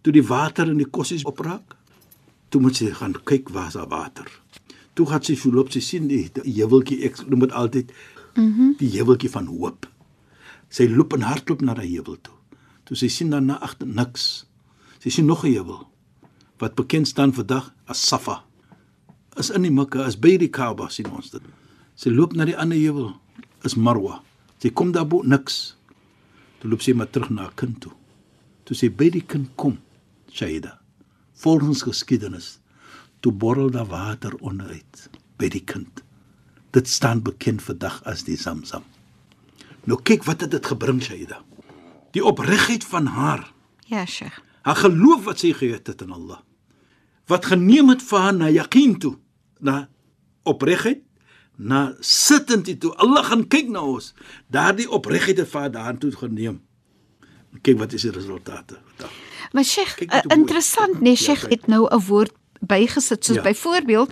toe 0.02 0.14
die 0.14 0.24
water 0.24 0.68
in 0.70 0.78
die 0.78 0.90
kossies 0.90 1.24
opraak. 1.26 1.76
Toe 2.50 2.62
moet 2.62 2.76
sy 2.76 2.92
gaan 2.96 3.16
kyk 3.28 3.50
waar 3.56 3.68
is 3.68 3.76
daar 3.80 3.90
water. 3.92 4.28
Toe 4.94 5.06
gaan 5.06 5.24
sy 5.24 5.36
so 5.36 5.52
loop 5.52 5.72
sy 5.72 5.82
sien 5.84 6.08
die, 6.08 6.26
die 6.34 6.56
heuweltjie 6.62 7.04
ek 7.06 7.20
noem 7.28 7.48
dit 7.48 7.58
altyd 7.64 7.94
mm 8.38 8.76
die 8.78 8.92
heuweltjie 8.94 9.32
van 9.34 9.48
hoop. 9.50 9.88
Sy 10.70 10.86
loop 10.92 11.16
en 11.16 11.24
hardloop 11.26 11.64
na 11.66 11.74
daai 11.74 11.88
heuwel 11.90 12.20
toe. 12.22 12.36
Toe 12.86 12.98
sy 13.00 13.10
sien 13.10 13.32
dan 13.34 13.48
na 13.50 13.58
agter 13.66 13.88
niks. 13.90 14.46
Sy 15.02 15.10
sien 15.10 15.26
nog 15.26 15.44
'n 15.46 15.54
heuwel 15.54 15.88
wat 16.58 16.76
bekend 16.76 17.08
staan 17.08 17.34
vandag 17.34 17.74
as 17.86 18.08
Safa. 18.08 18.44
Is 19.38 19.50
in 19.50 19.62
die 19.62 19.72
Mekka, 19.72 20.06
is 20.06 20.18
by 20.18 20.38
die 20.38 20.50
Kaaba 20.50 20.90
sien 20.90 21.10
ons 21.14 21.30
dit. 21.30 21.42
Sy 21.96 22.10
loop 22.10 22.34
na 22.34 22.46
die 22.46 22.58
ander 22.58 22.78
heuwel, 22.78 23.14
is 23.66 23.76
Marwa. 23.76 24.22
Sy 24.62 24.70
kom 24.70 24.92
daar 24.92 25.08
bo 25.08 25.22
niks. 25.22 25.76
Toe 26.60 26.70
loop 26.70 26.82
sy 26.82 26.94
maar 26.98 27.10
terug 27.10 27.30
na 27.30 27.42
haar 27.42 27.56
kind 27.56 27.80
toe. 27.82 27.94
Toe 28.66 28.76
sy 28.76 28.90
by 28.90 29.10
die 29.14 29.22
kind 29.22 29.54
kom, 29.56 29.78
Shaida. 30.34 30.80
Volgens 31.38 31.82
geskiedenis, 31.86 32.60
toe 33.20 33.32
borrel 33.32 33.70
daar 33.72 33.86
water 33.86 34.34
onderuit 34.42 35.10
by 35.38 35.50
die 35.54 35.62
kind. 35.62 36.02
Dit 36.74 36.90
staan 36.90 37.22
bekend 37.22 37.62
vandag 37.62 38.00
as 38.10 38.24
die 38.26 38.38
Zamzam. 38.38 38.84
Nou 39.86 40.00
kyk 40.02 40.26
wat 40.26 40.42
het 40.42 40.52
dit 40.52 40.66
gebring 40.66 41.02
Shaida. 41.04 41.44
Die 42.18 42.26
opregtheid 42.26 42.84
van 42.90 43.06
haar. 43.06 43.46
Ja, 43.86 44.06
Sheikh. 44.06 44.42
Haar 44.66 44.76
geloof 44.82 45.24
wat 45.30 45.40
sy 45.40 45.54
gehad 45.54 45.88
het 45.88 46.02
in 46.02 46.12
Allah. 46.12 46.42
Wat 47.30 47.46
geneem 47.46 47.94
het 47.94 48.02
vir 48.04 48.20
haar 48.20 48.34
na 48.34 48.50
yaqeen 48.50 48.98
toe, 49.00 49.14
na 49.60 49.86
opregtheid, 50.44 51.04
na 51.56 51.94
sittend 52.00 52.68
toe. 52.82 52.96
Allah 52.98 53.24
gaan 53.30 53.46
kyk 53.48 53.70
na 53.70 53.86
ons. 53.86 54.14
Daardie 54.50 54.90
opregtheid 54.90 55.38
het 55.46 55.54
vir 55.54 55.62
haar 55.62 55.72
daartoe 55.72 56.12
geneem. 56.18 56.60
Kyk 57.62 57.78
wat 57.78 57.94
is 57.94 58.10
die 58.10 58.14
resultate. 58.16 58.82
Maar 59.52 59.64
Sheikh, 59.64 59.98
mooi. 60.24 60.40
interessant, 60.40 61.02
nee, 61.02 61.12
Ja, 61.12 61.18
Sheikh 61.18 61.42
kyk. 61.42 61.50
het 61.52 61.68
nou 61.68 61.88
'n 61.90 62.02
woord 62.08 62.32
bygesit 62.60 63.26
soos 63.26 63.36
Ja. 63.36 63.42
ja. 63.44 63.50
byvoorbeeld 63.50 64.12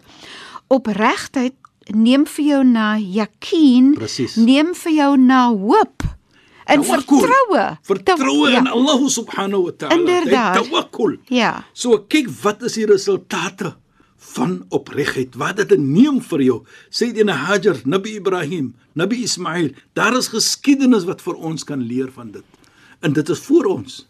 opregtheid 0.68 1.54
neem 1.94 2.26
vir 2.26 2.46
jou 2.46 2.64
na 2.64 2.96
Presies. 3.96 4.36
neem 4.36 4.74
vir 4.76 4.92
jou 4.92 5.18
na 5.18 5.50
hoop 5.54 6.04
en 6.66 6.82
Tawakkul. 6.82 7.20
vertroue. 7.22 7.78
Vertroue 7.84 8.50
in 8.58 8.68
Allah 8.68 9.08
subhanahu 9.10 9.64
wa 9.64 9.72
ta'ala. 9.78 9.96
Inderdaad. 9.96 10.64
Tawakkul. 10.64 11.18
Ja. 11.30 11.66
So 11.74 12.00
kyk 12.08 12.30
wat 12.42 12.64
is 12.64 12.74
die 12.74 12.86
resultate 12.90 13.76
van 14.18 14.66
opregtheid. 14.70 15.36
Wat 15.38 15.56
dit 15.58 15.78
neem 15.80 16.22
vir 16.22 16.42
jou. 16.42 16.64
Sayyidina 16.90 17.34
Hajar, 17.34 17.78
Nabi 17.86 18.16
Ibrahim, 18.16 18.74
Nabi 18.94 19.22
Ismail. 19.24 19.70
Daar 19.94 20.18
is 20.18 20.28
geskiedenis 20.28 21.04
wat 21.06 21.22
vir 21.22 21.36
ons 21.36 21.64
kan 21.64 21.80
leer 21.82 22.10
van 22.12 22.32
dit. 22.32 22.44
En 23.02 23.14
dit 23.14 23.30
is 23.30 23.40
voor 23.40 23.66
ons. 23.66 24.08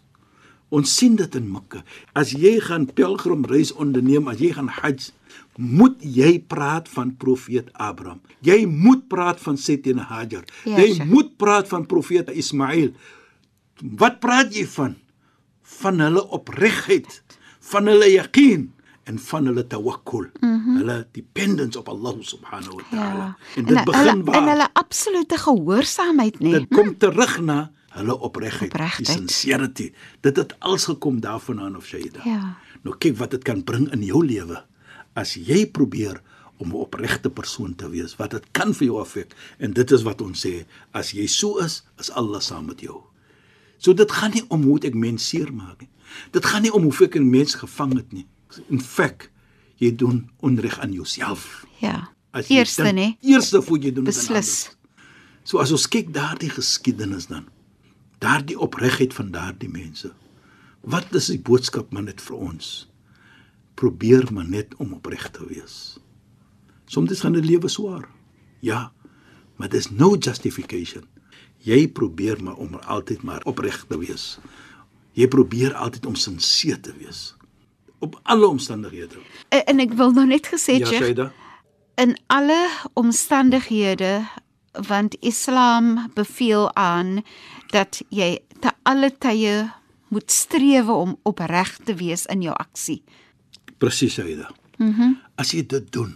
Ons 0.74 0.96
sien 0.98 1.14
dit 1.14 1.34
in 1.38 1.46
Mekka. 1.50 1.84
As 2.18 2.32
jy 2.34 2.56
gaan 2.60 2.88
pelgrimreis 2.90 3.70
onderneem, 3.72 4.26
as 4.28 4.40
jy 4.42 4.50
gaan 4.56 4.68
Hajj, 4.68 5.12
moet 5.56 5.96
jy 6.02 6.36
praat 6.48 6.88
van 6.92 7.12
profeet 7.16 7.70
Abraham. 7.72 8.20
Jy 8.44 8.64
moet 8.68 9.06
praat 9.08 9.40
van 9.40 9.56
Sayyidina 9.56 10.06
Hajar. 10.10 10.44
Ja, 10.64 10.76
jy 10.80 10.94
Sheikh. 10.94 11.10
moet 11.10 11.36
praat 11.40 11.68
van 11.68 11.86
profeet 11.88 12.30
Ismail. 12.30 12.92
Wat 13.96 14.20
praat 14.20 14.54
jy 14.54 14.66
van? 14.76 14.96
Van 15.80 16.00
hulle 16.00 16.22
opregtheid, 16.36 17.22
van 17.72 17.88
hulle 17.90 18.10
yaqeen 18.12 18.72
en 19.06 19.18
van 19.22 19.46
hulle 19.46 19.66
tawakkul. 19.66 20.26
Mm 20.40 20.62
-hmm. 20.62 20.76
Hulle 20.76 21.06
dependence 21.12 21.78
op 21.78 21.88
Allah 21.88 22.14
subhanahu 22.20 22.76
wa 22.76 22.84
ta'ala. 22.90 23.24
Ja. 23.24 23.36
En 23.56 23.64
dit 23.64 23.76
en, 23.76 23.84
begin 23.84 24.06
hulle, 24.06 24.24
waar 24.24 24.34
en 24.34 24.48
hulle 24.48 24.68
absolute 24.72 25.38
gehoorsaamheid, 25.38 26.38
nee. 26.38 26.52
dit 26.52 26.68
kom 26.68 26.98
terug 26.98 27.40
na 27.40 27.70
hulle 27.96 28.16
opregtheid, 28.20 28.72
die 28.98 29.06
sincerity. 29.06 29.90
Dit 30.20 30.36
het 30.36 30.54
als 30.60 30.84
gekom 30.90 31.20
daarvandaan 31.20 31.76
of 31.76 31.86
Shaida. 31.86 32.20
Ja. 32.24 32.56
Nou 32.84 32.96
kyk 32.98 33.16
wat 33.18 33.30
dit 33.30 33.42
kan 33.44 33.64
bring 33.64 33.88
in 33.92 34.02
jou 34.06 34.22
lewe 34.26 34.62
as 35.16 35.34
jy 35.34 35.66
probeer 35.66 36.20
om 36.58 36.68
'n 36.68 36.72
opregte 36.80 37.30
persoon 37.30 37.74
te 37.74 37.88
wees. 37.90 38.16
Wat 38.16 38.30
dit 38.30 38.44
kan 38.52 38.74
vir 38.74 38.86
jou 38.86 39.00
affek 39.00 39.34
en 39.58 39.72
dit 39.72 39.90
is 39.90 40.02
wat 40.02 40.20
ons 40.22 40.46
sê, 40.46 40.64
as 40.92 41.10
jy 41.12 41.26
so 41.26 41.58
is, 41.58 41.82
is 41.98 42.10
Allah 42.10 42.40
saam 42.40 42.66
met 42.66 42.80
jou. 42.80 43.02
So 43.78 43.92
dit 43.92 44.12
gaan 44.12 44.30
nie 44.34 44.44
om 44.48 44.62
hoe 44.62 44.78
ek 44.84 44.94
mens 44.94 45.28
seermaak 45.28 45.80
nie. 45.80 45.88
Dit 46.32 46.44
gaan 46.46 46.62
nie 46.62 46.72
om 46.72 46.82
hoe 46.82 47.04
ek 47.04 47.16
'n 47.16 47.30
mens 47.30 47.54
gevang 47.54 47.94
het 47.96 48.12
nie. 48.12 48.26
In 48.70 48.80
feite, 48.80 49.28
jy 49.76 49.96
doen 49.96 50.30
onreg 50.40 50.78
aan 50.80 50.92
jouself. 50.92 51.64
Ja. 51.80 52.08
As 52.32 52.48
Eerste, 52.48 52.82
dink- 52.82 52.94
nee. 52.94 53.16
Eerste 53.20 53.62
voor 53.62 53.78
jy 53.78 53.92
doen 53.92 54.04
dit 54.04 54.14
aan 54.16 54.20
Beslis. 54.20 54.64
ander. 54.66 54.76
So 55.42 55.58
as 55.58 55.72
ons 55.72 55.88
kyk 55.88 56.12
daardie 56.12 56.50
geskiedenis 56.50 57.26
dan, 57.26 57.46
daardie 58.18 58.58
opregtheid 58.58 59.14
van 59.14 59.30
daardie 59.30 59.68
mense. 59.68 60.12
Wat 60.80 61.14
is 61.14 61.26
die 61.26 61.40
boodskap 61.40 61.92
maar 61.92 62.02
net 62.06 62.20
vir 62.20 62.36
ons? 62.36 62.88
Probeer 63.74 64.32
maar 64.32 64.48
net 64.48 64.74
om 64.76 64.92
opreg 64.92 65.30
te 65.30 65.46
wees. 65.46 65.98
Soms 66.86 67.20
gaan 67.20 67.36
'n 67.36 67.44
lewe 67.44 67.68
swaar. 67.68 68.08
Ja, 68.60 68.92
maar 69.56 69.68
dis 69.68 69.90
no 69.90 70.16
justification. 70.16 71.04
Jy 71.58 71.88
probeer 71.88 72.42
maar 72.42 72.56
om 72.56 72.74
altyd 72.74 73.22
maar 73.22 73.42
opreg 73.44 73.84
te 73.88 73.98
wees. 73.98 74.38
Jy 75.12 75.28
probeer 75.28 75.74
altyd 75.74 76.06
om 76.06 76.14
sinseer 76.14 76.80
te 76.80 76.92
wees 76.98 77.36
op 77.98 78.20
alle 78.22 78.46
omstandighede. 78.46 79.14
En, 79.48 79.64
en 79.66 79.78
ek 79.80 79.92
wil 79.92 80.10
nou 80.12 80.26
net 80.26 80.46
gesê, 80.46 80.76
Ja, 80.78 80.86
Sheikh, 80.86 81.02
Shaida. 81.02 81.32
in 81.96 82.16
alle 82.26 82.68
omstandighede 82.92 84.28
want 84.86 85.16
Islam 85.20 86.10
beveel 86.14 86.74
aan 86.74 87.22
dat 87.72 88.02
jy 88.08 88.38
te 88.60 88.72
alle 88.82 89.10
tye 89.10 89.70
moet 90.08 90.30
streef 90.30 90.88
om 90.88 91.16
opreg 91.22 91.76
te 91.84 91.94
wees 91.94 92.26
in 92.26 92.42
jou 92.42 92.54
aksie. 92.54 93.02
Presies, 93.78 94.14
Shaida. 94.18 94.50
Mhm. 94.78 95.00
Mm 95.00 95.16
as 95.36 95.50
jy 95.52 95.66
dit 95.68 95.92
doen, 95.92 96.14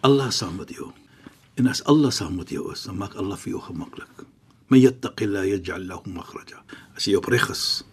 Allah 0.00 0.30
saam 0.32 0.56
met 0.56 0.70
jou. 0.72 0.86
En 1.60 1.66
as 1.68 1.82
Allah 1.84 2.10
saam 2.10 2.36
met 2.36 2.48
jou 2.48 2.72
is, 2.72 2.86
dan 2.88 2.96
maak 2.96 3.12
Allah 3.14 3.36
vir 3.36 3.50
jou 3.50 3.60
gemaklik. 3.60 4.24
Man 4.68 4.80
yattaqilla 4.80 5.44
yaj'al 5.44 5.84
lahu 5.84 6.10
makhraja. 6.14 6.62
As 6.96 7.04
jy 7.04 7.14
opreg 7.18 7.50
is 7.52 7.84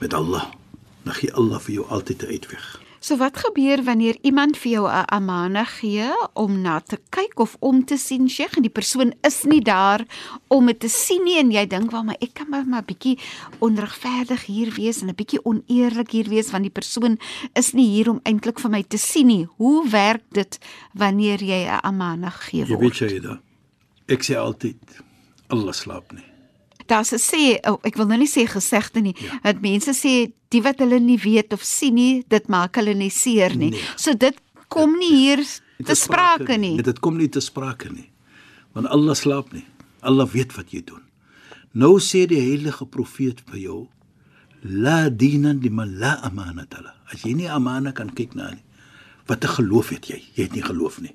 met 0.00 0.14
Allah, 0.14 0.48
dan 1.04 1.14
gee 1.14 1.32
Allah 1.36 1.60
vir 1.60 1.74
jou 1.74 1.84
altyd 1.88 2.22
'n 2.22 2.32
uitweg. 2.32 2.80
So 3.02 3.16
wat 3.18 3.34
gebeur 3.34 3.80
wanneer 3.82 4.14
iemand 4.22 4.54
vir 4.62 4.70
jou 4.70 4.86
'n 4.86 5.04
amana 5.10 5.64
gee 5.64 6.06
om 6.34 6.60
na 6.60 6.78
te 6.80 6.98
kyk 7.10 7.38
of 7.38 7.56
om 7.58 7.84
te 7.84 7.96
sien, 7.96 8.28
Sheikh, 8.28 8.56
en 8.56 8.62
die 8.62 8.70
persoon 8.70 9.12
is 9.20 9.42
nie 9.42 9.60
daar 9.60 10.06
om 10.48 10.66
dit 10.66 10.80
te 10.80 10.88
sien 10.88 11.24
nie 11.24 11.38
en 11.38 11.50
jy 11.50 11.66
dink, 11.66 11.90
"Wel, 11.90 12.04
maar 12.04 12.16
ek 12.20 12.34
kan 12.34 12.48
maar 12.48 12.66
maar 12.66 12.84
bietjie 12.84 13.18
onregverdig 13.58 14.46
hier 14.46 14.72
wees 14.74 15.02
en 15.02 15.08
'n 15.08 15.14
bietjie 15.14 15.44
oneerlik 15.44 16.10
hier 16.10 16.28
wees 16.28 16.50
want 16.50 16.62
die 16.62 16.70
persoon 16.70 17.18
is 17.52 17.72
nie 17.72 17.88
hier 17.88 18.10
om 18.10 18.20
eintlik 18.22 18.60
vir 18.60 18.70
my 18.70 18.82
te 18.82 18.98
sien 18.98 19.26
nie." 19.26 19.48
Hoe 19.56 19.88
werk 19.88 20.22
dit 20.30 20.58
wanneer 20.94 21.38
jy 21.42 21.66
'n 21.66 21.80
amana 21.82 22.30
gee 22.30 22.64
Jy 22.64 22.76
weet 22.76 22.80
word? 22.80 22.94
Shaida, 22.94 23.40
ek 24.06 24.22
sê 24.22 24.36
altyd 24.36 24.78
Allah 25.48 25.72
slaap 25.72 26.12
nie. 26.12 26.24
Daar's 26.86 27.12
'n 27.12 27.18
sê, 27.18 27.68
oh, 27.68 27.78
ek 27.82 27.96
wil 27.96 28.06
nou 28.06 28.18
nie 28.18 28.28
sê 28.28 28.46
gesegde 28.46 29.00
nie, 29.00 29.16
ja. 29.18 29.38
dat 29.42 29.60
mense 29.60 29.90
sê 29.90 30.32
die 30.52 30.62
wat 30.62 30.82
hulle 30.84 31.00
nie 31.00 31.18
weet 31.20 31.52
of 31.56 31.64
sien 31.64 31.96
nie, 31.96 32.22
dit 32.28 32.48
maak 32.52 32.76
hulle 32.80 32.94
nie 32.94 33.10
seer 33.10 33.56
nie. 33.56 33.72
Nee. 33.74 33.90
So 33.96 34.14
dit 34.14 34.38
kom 34.72 34.96
nie 35.00 35.12
hier 35.12 35.44
Nie 35.82 35.88
te 35.88 35.96
sprake 35.98 36.56
nie. 36.60 36.76
Dit 36.82 37.00
kom 37.02 37.16
nie 37.18 37.28
te 37.32 37.40
sprake 37.42 37.90
nie. 37.90 38.06
Want 38.76 38.86
Allah 38.94 39.16
slaap 39.18 39.50
nie. 39.52 39.64
Allah 40.00 40.28
weet 40.30 40.54
wat 40.54 40.70
jy 40.70 40.82
doen. 40.86 41.02
Nou 41.72 41.96
sê 41.98 42.26
die 42.28 42.40
heilige 42.40 42.86
profeet 42.86 43.40
vir 43.48 43.58
jou: 43.62 43.78
La 44.62 45.08
dinan 45.08 45.58
liman 45.62 45.96
la 45.98 46.18
amanata 46.28 46.82
la. 46.84 46.94
As 47.10 47.24
jy 47.26 47.34
nie 47.34 47.50
amana 47.50 47.90
kan 47.96 48.12
kyk 48.14 48.36
na 48.38 48.52
nie. 48.52 48.62
Wat 49.26 49.44
'n 49.44 49.54
geloof 49.58 49.88
het 49.90 50.06
jy? 50.06 50.22
Jy 50.36 50.42
het 50.42 50.54
nie 50.54 50.62
geloof 50.62 51.00
nie. 51.00 51.14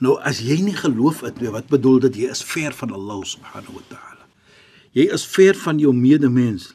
Nou 0.00 0.18
as 0.20 0.40
jy 0.40 0.60
nie 0.60 0.76
geloof 0.76 1.20
het 1.20 1.40
nie, 1.40 1.50
wat 1.50 1.68
bedoel 1.68 1.98
dit 2.00 2.16
jy 2.16 2.30
is 2.30 2.42
ver 2.42 2.72
van 2.72 2.92
Allah 2.92 3.24
subhanahu 3.24 3.74
wa 3.74 3.84
ta'ala. 3.88 4.26
Jy 4.92 5.08
is 5.12 5.26
ver 5.26 5.54
van 5.54 5.78
jou 5.78 5.92
medemens. 5.92 6.74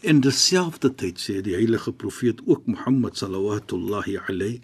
In 0.00 0.22
dieselfde 0.24 0.88
tyd 0.96 1.18
sê 1.20 1.42
die 1.44 1.52
heilige 1.52 1.92
profeet 1.92 2.38
ook 2.46 2.66
Mohammed 2.66 3.18
sallallahu 3.20 3.60
alayhi 4.28 4.60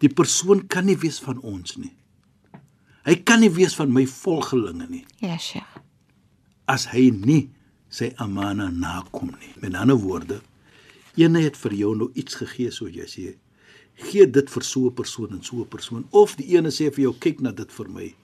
Die 0.00 0.08
persoon 0.08 0.66
kan 0.68 0.86
nie 0.86 0.96
wees 0.96 1.18
van 1.18 1.40
ons 1.42 1.76
nie. 1.76 1.90
Hy 3.04 3.16
kan 3.26 3.40
nie 3.40 3.50
wees 3.50 3.74
van 3.74 3.90
my 3.92 4.04
volgelinge 4.06 4.86
nie 4.88 5.04
Ja, 5.20 5.36
Sheikh. 5.38 5.82
as 6.68 6.86
hy 6.92 7.10
nie 7.10 7.50
sy 7.88 8.12
amana 8.18 8.68
nakom 8.70 9.32
nie. 9.40 9.54
Met 9.62 9.74
ander 9.74 9.96
woorde, 9.96 10.40
ene 11.16 11.40
het 11.40 11.56
vir 11.56 11.72
jou 11.72 11.94
nou 11.96 12.10
iets 12.14 12.34
gegee 12.34 12.70
so 12.70 12.86
jy 12.86 13.06
sê, 13.08 13.34
gee 13.96 14.26
dit 14.26 14.50
vir 14.50 14.62
so 14.62 14.86
'n 14.86 14.94
persoon 14.94 15.32
en 15.32 15.42
so 15.42 15.56
'n 15.62 15.66
persoon 15.68 16.04
of 16.12 16.36
die 16.36 16.54
ene 16.56 16.68
sê 16.68 16.92
vir 16.94 17.02
jou 17.04 17.14
kyk 17.18 17.40
na 17.40 17.50
dit 17.50 17.72
vir 17.72 17.88
my. 17.88 18.14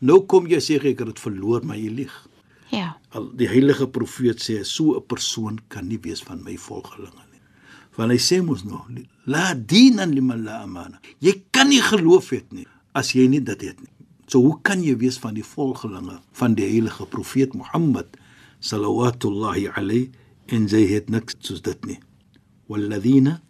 Nou 0.00 0.26
kom 0.26 0.46
jy 0.46 0.58
sê 0.58 0.76
ek 0.76 0.98
het 0.98 1.06
dit 1.06 1.18
verloor, 1.20 1.64
maar 1.64 1.76
jy 1.76 1.88
lieg. 1.88 2.28
Ja. 2.72 2.94
Al 3.12 3.28
die 3.36 3.50
heilige 3.50 3.86
profeet 3.92 4.40
sê 4.40 4.62
so 4.64 4.96
'n 4.96 5.06
persoon 5.06 5.58
kan 5.68 5.88
nie 5.88 6.00
wees 6.00 6.22
van 6.22 6.42
my 6.42 6.56
volgelinge 6.56 7.24
nie. 7.32 7.40
Want 7.96 8.12
hy 8.12 8.18
sê 8.18 8.42
mos 8.42 8.64
nou, 8.64 8.80
la 9.26 9.54
dinan 9.54 10.14
liman 10.14 10.44
la 10.44 10.62
amana. 10.62 11.00
Jy 11.20 11.44
kan 11.50 11.68
nie 11.68 11.82
geloof 11.82 12.30
hê 12.32 12.42
nie 12.50 12.66
as 12.94 13.12
jy 13.12 13.28
nie 13.28 13.40
dit 13.40 13.60
het 13.60 13.80
nie. 13.80 13.92
So 14.26 14.40
hoe 14.40 14.58
kan 14.62 14.82
jy 14.82 14.96
wees 14.96 15.18
van 15.18 15.34
die 15.34 15.44
volgelinge 15.44 16.20
van 16.32 16.54
die 16.54 16.64
heilige 16.64 17.06
profeet 17.06 17.54
Mohammed 17.54 18.16
sallallahu 18.60 19.68
alayhi 19.76 20.10
en 20.46 20.68
sy 20.68 20.86
het 20.86 21.10
niks 21.10 21.36
soos 21.40 21.60
dit 21.60 21.84
nie. 21.84 22.00
Walladhina 22.68 23.40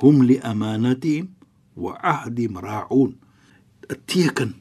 hum 0.00 0.22
li 0.22 0.38
amanatihim 0.38 1.34
wa 1.74 1.98
ahdihim 2.02 2.56
ra'un. 2.58 3.18
'n 3.90 3.96
Teken 4.06 4.54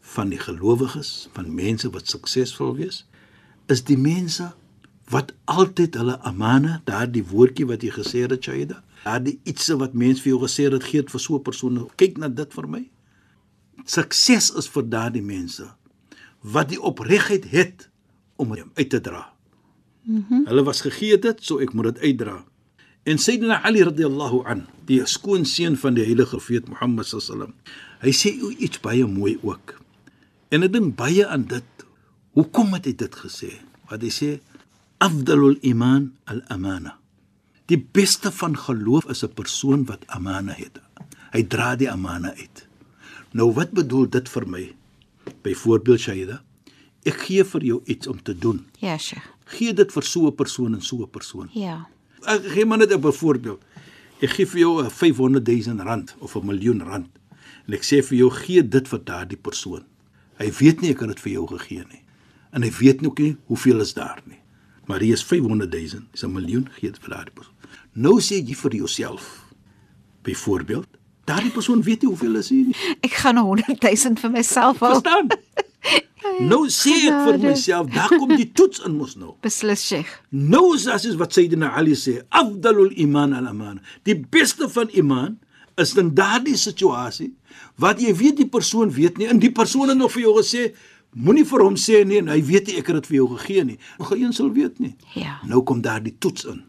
van 0.00 0.30
die 0.30 0.38
gelowiges, 0.38 1.28
van 1.32 1.54
mense 1.54 1.90
wat 1.90 2.08
suksesvol 2.08 2.76
wees, 2.76 3.04
is 3.72 3.82
die 3.84 3.98
mense 3.98 4.52
wat 5.10 5.32
altyd 5.44 5.94
hulle 5.94 6.16
amana, 6.26 6.80
daardie 6.86 7.24
woordjie 7.26 7.66
wat 7.70 7.82
jy 7.82 7.92
gesê 7.94 8.24
het, 8.26 8.42
Shaida, 8.42 8.82
daardie 9.04 9.38
ietsie 9.46 9.76
wat 9.78 9.94
mense 9.94 10.22
vir 10.24 10.34
jou 10.34 10.40
gesê 10.42 10.66
het, 10.66 10.82
gee 10.82 11.02
dit 11.02 11.10
vir 11.10 11.20
so 11.20 11.36
'n 11.36 11.42
persoon. 11.42 11.88
Kyk 11.96 12.18
na 12.18 12.28
dit 12.28 12.52
vir 12.52 12.66
my. 12.68 12.84
Sukses 13.84 14.50
is 14.56 14.66
vir 14.68 14.82
daardie 14.82 15.22
mense 15.22 15.66
wat 16.42 16.68
die 16.68 16.80
opregtheid 16.80 17.44
het 17.50 17.88
om 18.36 18.48
hom 18.54 18.70
uit 18.74 18.90
te 18.90 19.00
dra. 19.00 19.32
Mhm. 20.04 20.24
Mm 20.30 20.46
hulle 20.46 20.62
was 20.62 20.80
gegee 20.80 21.18
dit, 21.18 21.44
so 21.44 21.58
ek 21.58 21.72
moet 21.74 21.94
dit 21.94 21.98
uitdra. 21.98 22.44
En 23.06 23.18
Sayyidina 23.18 23.62
Ali 23.62 23.82
radhiyallahu 23.86 24.42
an, 24.50 24.66
die 24.86 25.00
skoonseun 25.06 25.76
van 25.76 25.94
die 25.94 26.04
heilige 26.04 26.36
profeet 26.36 26.68
Mohammed 26.68 27.06
sallam, 27.06 27.54
hy 28.02 28.10
sê 28.10 28.32
iets 28.58 28.80
baie 28.82 29.06
mooi 29.06 29.36
ook. 29.42 29.76
En 30.50 30.66
ek 30.66 30.72
dink 30.74 30.96
baie 30.98 31.26
aan 31.26 31.46
dit. 31.50 31.75
Hoekom 32.36 32.74
het 32.76 32.84
hy 32.84 32.92
dit 33.00 33.14
gesê? 33.16 33.48
Wat 33.88 34.02
hy 34.04 34.10
sê, 34.12 34.26
afdalul 35.00 35.56
iman 35.64 36.10
al 36.28 36.42
amana. 36.52 36.98
Die 37.72 37.78
beste 37.80 38.28
van 38.28 38.58
geloof 38.60 39.08
is 39.08 39.24
'n 39.24 39.32
persoon 39.32 39.86
wat 39.88 40.04
amana 40.06 40.52
het. 40.52 40.76
Hy 41.32 41.42
dra 41.42 41.76
die 41.76 41.90
amana 41.90 42.34
uit. 42.36 42.66
Nou 43.32 43.52
wat 43.52 43.72
bedoel 43.72 44.10
dit 44.10 44.28
vir 44.28 44.46
my? 44.48 44.74
Byvoorbeeld 45.42 46.00
Shaida, 46.00 46.42
ek 47.04 47.16
gee 47.26 47.44
vir 47.44 47.62
jou 47.64 47.80
iets 47.84 48.06
om 48.06 48.22
te 48.22 48.38
doen. 48.38 48.66
Ja, 48.80 48.98
Sheikh. 48.98 49.24
Gee 49.44 49.72
dit 49.72 49.92
vir 49.92 50.02
so 50.02 50.26
'n 50.26 50.34
persoon 50.34 50.74
en 50.74 50.82
so 50.82 50.96
'n 51.02 51.10
persoon. 51.10 51.48
Ja. 51.52 51.88
Ek 52.26 52.42
gee 52.44 52.66
maar 52.66 52.78
net 52.78 52.92
'n 52.92 53.12
voorbeeld. 53.12 53.62
Ek 54.20 54.30
gee 54.30 54.46
vir 54.46 54.60
jou 54.60 54.82
'n 54.84 54.90
500 54.90 55.46
000 55.46 55.84
rand 55.84 56.14
of 56.18 56.36
'n 56.36 56.46
miljoen 56.46 56.82
rand. 56.82 57.08
En 57.66 57.74
ek 57.74 57.82
sê 57.82 58.04
vir 58.04 58.18
jou 58.18 58.30
gee 58.30 58.68
dit 58.68 58.88
vir 58.88 59.04
daardie 59.04 59.38
persoon. 59.38 59.84
Hy 60.38 60.50
weet 60.50 60.80
nie 60.80 60.90
ek 60.90 61.00
het 61.00 61.08
dit 61.08 61.20
vir 61.20 61.32
jou 61.32 61.46
gegee 61.46 61.84
nie. 61.90 62.05
En 62.56 62.64
hy 62.64 62.70
weet 62.78 63.00
nog 63.04 63.18
nie 63.20 63.36
hoeveel 63.50 63.82
is 63.84 63.92
daar 63.92 64.22
nie. 64.24 64.38
Maar 64.88 65.02
hier 65.04 65.12
is 65.12 65.24
500 65.24 65.72
000, 65.72 66.02
is 66.12 66.22
'n 66.24 66.32
miljoen 66.32 66.68
gee 66.78 66.90
vir 67.00 67.10
daardie 67.10 67.34
persoon. 67.34 67.54
Nou 67.92 68.20
sê 68.20 68.40
jy 68.40 68.54
vir 68.54 68.74
jouself. 68.74 69.44
Byvoorbeeld, 70.22 70.86
daardie 71.24 71.50
persoon 71.50 71.82
weet 71.82 72.02
nie 72.02 72.08
hoeveel 72.08 72.34
is 72.36 72.48
hier 72.48 72.64
nie. 72.64 72.76
Ek 73.00 73.12
gaan 73.12 73.36
'n 73.36 73.44
100 73.44 73.82
000 73.82 74.16
vir 74.16 74.30
myself 74.30 74.78
hou. 74.78 74.92
Verstaan? 74.92 75.26
Nou 76.40 76.68
sê 76.68 76.90
ek 76.90 77.18
vir 77.24 77.38
myself, 77.38 77.86
daar 77.92 78.08
kom 78.08 78.36
die 78.36 78.52
toets 78.58 78.80
in 78.84 78.96
mos 78.96 79.14
nou. 79.16 79.34
Beslis, 79.40 79.86
Sheikh. 79.86 80.22
Nou 80.30 80.74
is 80.74 80.86
as 80.86 81.04
is 81.04 81.14
wat 81.14 81.32
Sayyidina 81.32 81.70
Ali 81.76 81.94
sê, 81.94 82.22
afdalul 82.28 82.90
iman 82.96 83.32
al 83.32 83.46
aman. 83.46 83.80
Die 84.02 84.16
beste 84.30 84.68
van 84.68 84.88
iman 84.90 85.38
is 85.76 85.94
in 85.96 86.14
daardie 86.14 86.56
situasie 86.56 87.34
wat 87.76 88.00
jy 88.00 88.14
weet 88.16 88.36
die 88.36 88.48
persoon 88.48 88.90
weet 88.90 89.18
nie 89.18 89.28
en 89.28 89.38
die 89.38 89.52
persoon 89.52 89.88
het 89.88 89.98
nog 89.98 90.12
vir 90.12 90.22
jou 90.22 90.34
gesê 90.40 90.74
moenie 91.12 91.44
vir 91.44 91.64
hom 91.64 91.76
sê 91.76 92.04
nee 92.04 92.18
en 92.18 92.28
hy 92.28 92.40
weet 92.44 92.66
nie 92.66 92.78
ek 92.80 92.90
het 92.90 93.00
dit 93.00 93.06
vir 93.12 93.16
jou 93.16 93.28
gegee 93.36 93.64
nie. 93.64 93.78
Geen 94.10 94.32
sal 94.32 94.50
weet 94.52 94.78
nie. 94.78 94.96
Ja. 95.14 95.38
Nou 95.44 95.62
kom 95.62 95.80
daar 95.82 96.02
die 96.02 96.16
toets 96.18 96.44
in. 96.44 96.64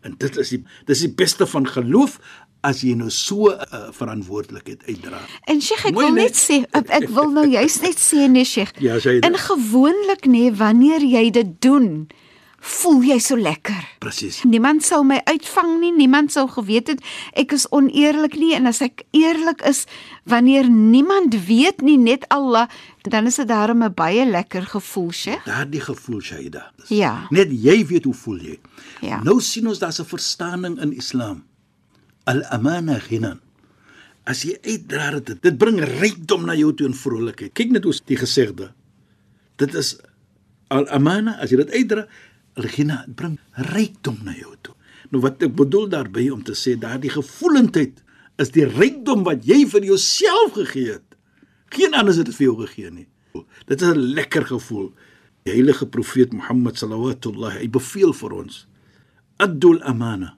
En 0.00 0.14
dit 0.18 0.36
is 0.36 0.54
die 0.54 0.62
dis 0.86 1.04
die 1.04 1.12
beste 1.12 1.46
van 1.46 1.66
geloof 1.68 2.18
as 2.66 2.82
jy 2.84 2.94
nou 2.94 3.10
so 3.10 3.48
'n 3.48 3.56
uh, 3.72 3.88
verantwoordelikheid 3.96 4.84
uitdra. 4.84 5.20
En 5.48 5.60
Sheikh, 5.60 5.86
ek 5.86 5.94
Mooi, 5.94 6.06
wil 6.06 6.14
nee. 6.14 6.24
net 6.24 6.36
sê 6.36 6.64
ek, 6.72 7.08
wil 7.08 7.30
nou 7.32 7.46
juist 7.48 7.82
net 7.82 7.96
sê 7.96 8.28
nee 8.28 8.44
Sheikh. 8.44 8.72
Ja, 8.80 8.98
sê 8.98 9.16
dit. 9.16 9.24
En 9.24 9.36
gewoonlik 9.36 10.26
nê 10.26 10.52
wanneer 10.52 11.00
jy 11.00 11.30
dit 11.30 11.56
doen, 11.60 12.08
voel 12.60 13.02
jy 13.02 13.18
so 13.18 13.36
lekker. 13.36 13.79
Presies. 14.00 14.38
Niemand 14.48 14.80
sou 14.80 15.02
my 15.04 15.18
uitvang 15.28 15.74
nie, 15.82 15.90
niemand 15.92 16.32
sou 16.32 16.46
geweet 16.48 16.88
het 16.88 17.02
ek 17.36 17.52
is 17.52 17.66
oneerlik 17.68 18.38
nie 18.40 18.54
en 18.56 18.70
as 18.70 18.80
ek 18.80 19.02
eerlik 19.12 19.60
is 19.68 19.82
wanneer 20.24 20.70
niemand 20.72 21.36
weet 21.44 21.84
nie 21.84 21.98
net 22.00 22.24
Allah, 22.32 22.70
dan 23.04 23.28
is 23.28 23.36
dit 23.36 23.48
daarom 23.48 23.84
'n 23.84 23.92
baie 23.92 24.24
lekker 24.24 24.64
gevoel, 24.72 25.12
Sheikh. 25.12 25.44
Daardie 25.44 25.84
gevoel 25.84 26.20
Shaida. 26.20 26.72
Ja. 26.88 27.26
Net 27.30 27.52
jy 27.52 27.86
weet 27.86 28.04
hoe 28.04 28.14
voel 28.14 28.40
jy. 28.40 28.58
Ja. 29.00 29.22
Nou 29.22 29.40
sien 29.40 29.68
ons 29.68 29.78
daar's 29.78 30.00
'n 30.00 30.08
verstaaning 30.08 30.80
in 30.80 30.96
Islam. 30.96 31.44
Al-amana 32.24 32.98
ghinan. 32.98 33.40
As 34.24 34.42
jy 34.42 34.56
uitdra 34.62 35.20
dit, 35.20 35.42
dit 35.42 35.58
bring 35.58 35.80
rykdom 35.80 36.46
na 36.46 36.54
jou 36.54 36.74
toe 36.74 36.86
en 36.86 36.94
vrolikheid. 36.94 37.52
Kyk 37.52 37.70
net 37.70 37.84
hoe 37.84 37.94
die 38.04 38.16
gesegde. 38.16 38.72
Dit 39.56 39.74
is 39.74 40.00
al-amana 40.68 41.36
as 41.42 41.50
jy 41.50 41.56
dit 41.56 41.70
uitdra, 41.70 42.06
dit 42.62 43.14
bring 43.16 43.38
rykdom 43.52 44.18
na 44.24 44.34
jou 44.34 44.54
toe. 44.62 44.74
Nou 45.10 45.22
wat 45.22 45.42
ek 45.42 45.54
bedoel 45.56 45.88
daarby 45.88 46.28
om 46.30 46.42
te 46.42 46.54
sê 46.54 46.76
daardie 46.78 47.10
gevoelendheid 47.10 48.02
is 48.40 48.50
die 48.54 48.64
rykdom 48.64 49.24
wat 49.24 49.44
jy 49.44 49.66
vir 49.68 49.84
jouself 49.84 50.54
gegee 50.54 50.96
het. 50.96 51.16
Geen 51.70 51.94
ander 51.94 52.16
het 52.16 52.26
dit 52.26 52.36
vir 52.36 52.46
jou 52.46 52.56
gegee 52.66 52.90
nie. 52.90 53.06
Dit 53.66 53.82
is 53.82 53.88
'n 53.88 54.14
lekker 54.16 54.46
gevoel. 54.46 54.92
Die 55.44 55.52
heilige 55.52 55.86
profeet 55.86 56.32
Mohammed 56.32 56.76
sallallahu 56.76 57.58
hy 57.58 57.68
beveel 57.68 58.12
vir 58.12 58.32
ons 58.32 58.66
adul 59.40 59.80
amana. 59.82 60.36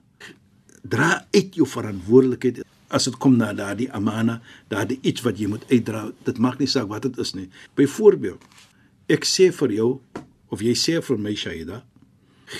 Dra 0.83 1.25
uit 1.31 1.55
jou 1.55 1.67
verantwoordelikheid 1.67 2.63
as 2.93 3.07
dit 3.09 3.15
kom 3.17 3.37
na 3.39 3.53
daardie 3.57 3.89
amana, 3.95 4.39
daardie 4.69 4.99
iets 5.01 5.23
wat 5.25 5.39
jy 5.39 5.47
moet 5.49 5.63
uitdra. 5.71 6.11
Dit 6.27 6.37
maak 6.37 6.59
nie 6.61 6.69
saak 6.69 6.87
wat 6.91 7.07
dit 7.07 7.17
is 7.17 7.33
nie. 7.33 7.47
Byvoorbeeld, 7.75 8.43
ek 9.11 9.25
sê 9.25 9.49
vir 9.55 9.73
jou 9.79 9.89
of 10.53 10.61
jy 10.61 10.75
sê 10.77 10.99
vir 11.01 11.17
my 11.17 11.33
Shaida, 11.35 11.81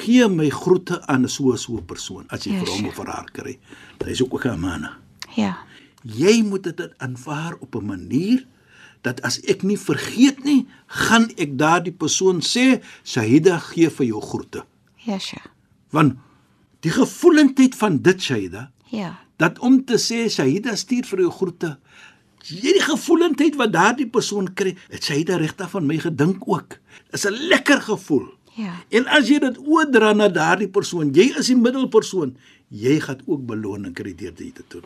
gee 0.01 0.27
my 0.29 0.49
groete 0.49 1.01
aan 1.08 1.27
so 1.29 1.56
so 1.56 1.77
'n 1.77 1.86
persoon 1.86 2.25
as 2.29 2.43
jy 2.43 2.53
Ja, 2.53 2.60
vir 2.60 2.69
hom 2.73 2.86
of 2.88 2.95
vir 2.95 3.06
haar 3.08 3.29
kry. 3.32 3.60
Dit 3.99 4.08
is 4.08 4.21
ook 4.23 4.45
'n 4.45 4.49
amana. 4.49 4.97
Ja. 5.36 5.58
Jy 6.03 6.41
moet 6.43 6.63
dit 6.63 6.93
aanvaar 6.97 7.56
op 7.60 7.75
'n 7.75 7.86
manier 7.86 8.45
dat 9.01 9.21
as 9.21 9.39
ek 9.41 9.63
nie 9.63 9.77
vergeet 9.77 10.43
nie, 10.43 10.65
gaan 10.88 11.29
ek 11.38 11.58
daardie 11.58 11.91
persoon 11.93 12.39
sê, 12.41 12.82
Shahida 13.03 13.58
gee 13.60 13.89
vir 13.89 14.06
jou 14.06 14.21
groete. 14.21 14.63
Ja, 14.95 15.17
Sheikh. 15.19 15.45
Want 15.91 16.15
die 16.79 16.91
gevoelendheid 16.91 17.75
van 17.75 17.97
dit 18.01 18.21
Shahida, 18.21 18.71
Ja. 18.91 19.19
dat 19.38 19.60
om 19.60 19.84
te 19.86 19.93
sê 19.97 20.29
Shahida 20.29 20.75
stuur 20.75 21.03
vir 21.06 21.19
jou 21.19 21.32
groete, 21.32 21.77
jy 22.43 22.62
die 22.73 22.82
gevoelendheid 22.82 23.56
wat 23.56 23.71
daardie 23.73 24.08
persoon 24.10 24.53
kry, 24.53 24.75
het 24.89 25.03
Shahida 25.03 25.36
regtig 25.38 25.69
van 25.69 25.86
my 25.86 25.97
gedink 25.97 26.38
ook. 26.47 26.77
Is 27.12 27.25
'n 27.25 27.32
lekker 27.34 27.82
gevoel. 27.82 28.27
Ja. 28.56 28.74
En 28.89 29.08
as 29.08 29.28
jy 29.28 29.39
dit 29.39 29.58
oordra 29.66 30.13
na 30.13 30.28
daardie 30.30 30.68
persoon, 30.70 31.13
jy 31.13 31.32
is 31.39 31.48
die 31.48 31.56
middelpersoon, 31.58 32.36
jy 32.70 33.00
gaan 33.00 33.22
ook 33.26 33.46
beloning 33.50 33.94
kry 33.98 34.13
deur 34.16 34.34
dit 34.36 34.56
te 34.56 34.63
doen. 34.70 34.84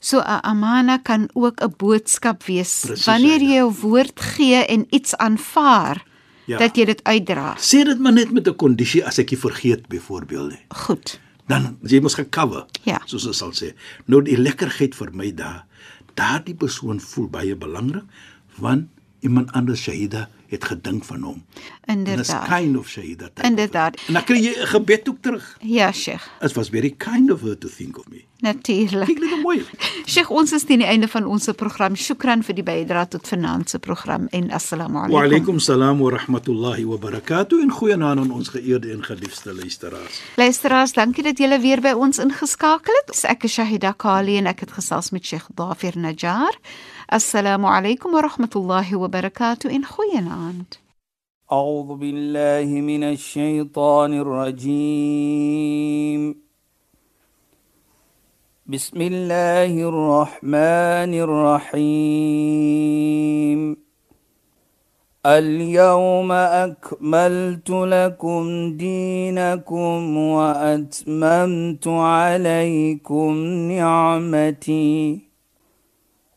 So 0.00 0.18
'n 0.18 0.40
amana 0.42 0.98
kan 0.98 1.28
ook 1.34 1.60
'n 1.62 1.74
boodskap 1.76 2.42
wees 2.44 2.80
Presies, 2.86 3.06
wanneer 3.06 3.40
ja, 3.40 3.46
jy 3.48 3.54
jou 3.54 3.72
woord 3.82 4.20
gee 4.20 4.64
en 4.66 4.86
iets 4.90 5.16
aanvaar 5.16 6.04
Ja. 6.46 6.58
dat 6.58 6.76
jy 6.76 6.84
dit 6.84 7.04
uitdra. 7.04 7.54
Sê 7.58 7.84
dit 7.84 7.98
maar 7.98 8.12
net 8.12 8.32
met 8.32 8.46
'n 8.48 8.56
kondisie 8.56 9.06
as 9.06 9.18
ek 9.18 9.30
jy 9.30 9.36
vergeet 9.38 9.88
byvoorbeeld 9.88 10.48
nie. 10.48 10.64
Goed. 10.68 11.20
Dan 11.46 11.78
jy 11.82 12.00
moet 12.00 12.14
gecover. 12.14 12.66
Ja. 12.82 13.00
Soos 13.04 13.26
ons 13.26 13.36
sal 13.36 13.50
sê. 13.52 13.74
Nou 14.06 14.22
die 14.22 14.36
lekkerheid 14.38 14.94
vir 14.94 15.10
my 15.12 15.34
daar, 15.34 15.64
daardie 16.14 16.54
persoon 16.54 17.00
voel 17.00 17.28
baie 17.28 17.56
belangrik 17.56 18.04
want 18.58 18.86
iemand 19.20 19.52
anders 19.52 19.80
Shahida 19.82 20.28
het 20.52 20.64
gedink 20.64 21.04
van 21.04 21.22
hom. 21.22 21.44
En 21.84 22.04
dis 22.04 22.12
Inderdaad. 22.14 22.48
kind 22.58 22.76
of 22.76 22.88
Shahida. 22.88 23.28
type 23.34 23.42
Inderdaad. 23.48 23.94
of- 23.96 24.06
En 24.08 24.12
dan 24.14 24.24
kry 24.24 24.38
jy 24.44 24.52
'n 24.60 24.66
gebed 24.66 25.08
ook 25.08 25.18
terug. 25.20 25.56
Ja, 25.60 25.92
Sheikh. 25.92 26.24
It 26.40 26.52
was 26.52 26.68
very 26.68 26.94
kind 26.98 27.30
of 27.30 27.40
her 27.40 27.58
to 27.58 27.68
think 27.68 27.98
of 27.98 28.08
me. 28.08 28.24
Natuurlik. 28.42 29.06
Kyk 29.06 29.18
net 29.20 29.42
mooi. 29.42 29.64
Sheikh, 30.06 30.30
ons 30.30 30.52
is 30.52 30.64
teen 30.64 30.78
die 30.78 30.86
einde 30.86 31.08
van 31.08 31.26
ons 31.26 31.48
program. 31.56 31.96
Shukran 31.96 32.42
vir 32.42 32.54
die 32.54 32.62
bydrae 32.64 33.08
tot 33.08 33.28
vanaand 33.28 33.70
se 33.70 33.78
program 33.78 34.26
en 34.30 34.50
assalamu 34.50 34.92
Wa 34.92 35.00
alaykum. 35.04 35.22
alaykum 35.24 35.58
salaam 35.58 35.98
wa 35.98 36.10
rahmatullahi 36.10 36.84
wa 36.84 36.96
barakatuh 36.96 37.62
en 37.62 37.70
goeienaand 37.70 38.18
aan 38.20 38.30
ons 38.30 38.48
geëerde 38.48 38.90
en 38.92 39.04
geliefde 39.04 39.54
luisteraars. 39.54 40.20
Luisteraars, 40.36 40.92
dankie 40.92 41.22
dat 41.22 41.38
julle 41.38 41.60
weer 41.60 41.80
by 41.80 41.92
ons 41.96 42.18
ingeskakel 42.18 42.94
het. 43.06 43.24
Ek 43.24 43.44
is 43.44 43.52
Shahida 43.52 43.92
Kali 43.96 44.36
en 44.36 44.46
ek 44.46 44.60
het 44.60 44.72
gesels 44.72 45.10
met 45.10 45.24
Sheikh 45.26 45.46
Dafir 45.54 45.92
Najjar. 45.98 46.54
Alaykum 47.12 48.14
wa 48.14 48.22
rahmatullahi 48.22 48.94
wa 48.94 49.08
barakatuh 49.08 49.70
en 49.70 49.82
goeienaand. 49.82 50.78
أعوذ 51.52 51.96
بالله 51.96 52.80
من 52.80 53.04
الشيطان 53.04 54.12
الرجيم. 54.12 56.34
بسم 58.66 59.00
الله 59.00 59.88
الرحمن 59.88 61.14
الرحيم. 61.14 63.76
اليوم 65.26 66.32
أكملت 66.32 67.70
لكم 67.70 68.76
دينكم 68.76 70.16
وأتممت 70.16 71.88
عليكم 71.88 73.36
نعمتي. 73.72 75.31